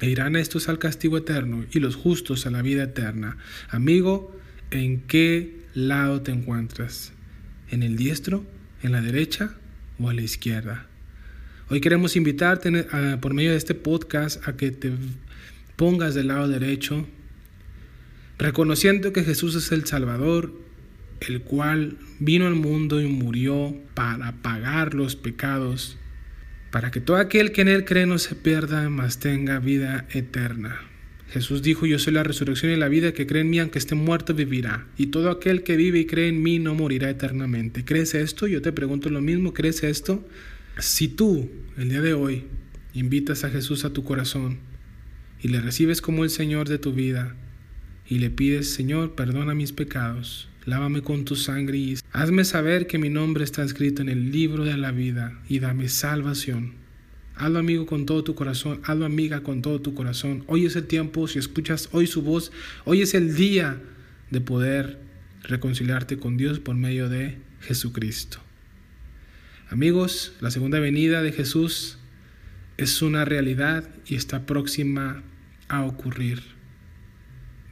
E 0.00 0.10
irán 0.10 0.36
estos 0.36 0.68
al 0.68 0.78
castigo 0.78 1.16
eterno 1.16 1.64
y 1.72 1.80
los 1.80 1.96
justos 1.96 2.46
a 2.46 2.50
la 2.50 2.62
vida 2.62 2.84
eterna. 2.84 3.38
Amigo, 3.70 4.36
¿en 4.70 5.00
qué 5.02 5.56
lado 5.74 6.22
te 6.22 6.32
encuentras? 6.32 7.12
¿En 7.70 7.82
el 7.82 7.96
diestro? 7.96 8.44
¿En 8.82 8.92
la 8.92 9.00
derecha? 9.00 9.54
¿O 9.98 10.10
a 10.10 10.14
la 10.14 10.22
izquierda? 10.22 10.86
Hoy 11.68 11.80
queremos 11.80 12.14
invitarte 12.14 12.70
por 13.20 13.34
medio 13.34 13.50
de 13.50 13.56
este 13.56 13.74
podcast 13.74 14.46
a 14.46 14.56
que 14.56 14.70
te 14.70 14.92
pongas 15.74 16.14
del 16.14 16.28
lado 16.28 16.46
derecho, 16.46 17.04
reconociendo 18.38 19.12
que 19.12 19.24
Jesús 19.24 19.56
es 19.56 19.72
el 19.72 19.84
Salvador, 19.84 20.52
el 21.26 21.40
cual 21.40 21.96
vino 22.20 22.46
al 22.46 22.54
mundo 22.54 23.00
y 23.00 23.08
murió 23.08 23.74
para 23.94 24.30
pagar 24.42 24.94
los 24.94 25.16
pecados 25.16 25.98
para 26.70 26.92
que 26.92 27.00
todo 27.00 27.16
aquel 27.16 27.50
que 27.50 27.62
en 27.62 27.68
él 27.68 27.84
cree 27.84 28.06
no 28.06 28.18
se 28.18 28.36
pierda, 28.36 28.88
mas 28.88 29.18
tenga 29.18 29.58
vida 29.58 30.06
eterna. 30.10 30.82
Jesús 31.30 31.62
dijo, 31.62 31.86
yo 31.86 31.98
soy 31.98 32.12
la 32.12 32.22
resurrección 32.22 32.70
y 32.70 32.76
la 32.76 32.88
vida, 32.88 33.12
que 33.12 33.26
cree 33.26 33.42
en 33.42 33.50
mí, 33.50 33.58
aunque 33.58 33.78
esté 33.78 33.96
muerto, 33.96 34.34
vivirá. 34.34 34.86
Y 34.96 35.06
todo 35.06 35.30
aquel 35.30 35.64
que 35.64 35.76
vive 35.76 35.98
y 35.98 36.06
cree 36.06 36.28
en 36.28 36.42
mí 36.42 36.60
no 36.60 36.74
morirá 36.74 37.10
eternamente. 37.10 37.84
¿Crees 37.84 38.14
esto? 38.14 38.46
Yo 38.46 38.62
te 38.62 38.72
pregunto 38.72 39.10
lo 39.10 39.20
mismo, 39.20 39.52
¿crees 39.52 39.82
esto? 39.82 40.24
Si 40.78 41.08
tú, 41.08 41.50
el 41.78 41.88
día 41.88 42.02
de 42.02 42.12
hoy, 42.12 42.44
invitas 42.92 43.44
a 43.44 43.50
Jesús 43.50 43.86
a 43.86 43.94
tu 43.94 44.04
corazón 44.04 44.58
y 45.40 45.48
le 45.48 45.62
recibes 45.62 46.02
como 46.02 46.22
el 46.22 46.28
Señor 46.28 46.68
de 46.68 46.78
tu 46.78 46.92
vida 46.92 47.34
y 48.06 48.18
le 48.18 48.28
pides, 48.28 48.74
Señor, 48.74 49.14
perdona 49.14 49.54
mis 49.54 49.72
pecados, 49.72 50.50
lávame 50.66 51.00
con 51.00 51.24
tu 51.24 51.34
sangre 51.34 51.78
y 51.78 51.94
hazme 52.12 52.44
saber 52.44 52.86
que 52.86 52.98
mi 52.98 53.08
nombre 53.08 53.42
está 53.42 53.62
escrito 53.62 54.02
en 54.02 54.10
el 54.10 54.30
libro 54.30 54.64
de 54.64 54.76
la 54.76 54.92
vida 54.92 55.40
y 55.48 55.60
dame 55.60 55.88
salvación. 55.88 56.74
Hazlo 57.36 57.58
amigo 57.58 57.86
con 57.86 58.04
todo 58.04 58.22
tu 58.22 58.34
corazón, 58.34 58.82
hazlo 58.84 59.06
amiga 59.06 59.42
con 59.42 59.62
todo 59.62 59.80
tu 59.80 59.94
corazón. 59.94 60.44
Hoy 60.46 60.66
es 60.66 60.76
el 60.76 60.86
tiempo, 60.86 61.26
si 61.26 61.38
escuchas 61.38 61.88
hoy 61.92 62.06
su 62.06 62.20
voz, 62.20 62.52
hoy 62.84 63.00
es 63.00 63.14
el 63.14 63.34
día 63.34 63.80
de 64.30 64.42
poder 64.42 64.98
reconciliarte 65.42 66.18
con 66.18 66.36
Dios 66.36 66.60
por 66.60 66.76
medio 66.76 67.08
de 67.08 67.38
Jesucristo. 67.62 68.45
Amigos, 69.68 70.32
la 70.40 70.52
segunda 70.52 70.78
venida 70.78 71.22
de 71.22 71.32
Jesús 71.32 71.98
es 72.76 73.02
una 73.02 73.24
realidad 73.24 73.88
y 74.06 74.14
está 74.14 74.46
próxima 74.46 75.24
a 75.66 75.82
ocurrir. 75.82 76.40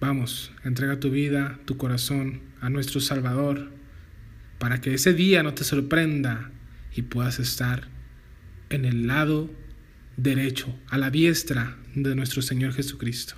Vamos, 0.00 0.50
entrega 0.64 0.98
tu 0.98 1.10
vida, 1.10 1.60
tu 1.66 1.76
corazón 1.76 2.40
a 2.60 2.68
nuestro 2.68 3.00
Salvador, 3.00 3.70
para 4.58 4.80
que 4.80 4.92
ese 4.92 5.14
día 5.14 5.44
no 5.44 5.54
te 5.54 5.62
sorprenda 5.62 6.50
y 6.92 7.02
puedas 7.02 7.38
estar 7.38 7.86
en 8.70 8.86
el 8.86 9.06
lado 9.06 9.48
derecho, 10.16 10.76
a 10.88 10.98
la 10.98 11.10
diestra 11.10 11.76
de 11.94 12.16
nuestro 12.16 12.42
Señor 12.42 12.72
Jesucristo. 12.72 13.36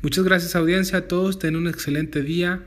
Muchas 0.00 0.24
gracias 0.24 0.56
audiencia 0.56 0.98
a 0.98 1.08
todos, 1.08 1.38
ten 1.38 1.54
un 1.54 1.68
excelente 1.68 2.22
día 2.22 2.64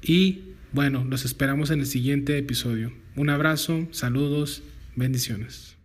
y 0.00 0.44
bueno, 0.72 1.04
los 1.04 1.24
esperamos 1.24 1.72
en 1.72 1.80
el 1.80 1.86
siguiente 1.86 2.38
episodio. 2.38 3.01
Un 3.14 3.28
abrazo, 3.28 3.88
saludos, 3.90 4.62
bendiciones. 4.96 5.76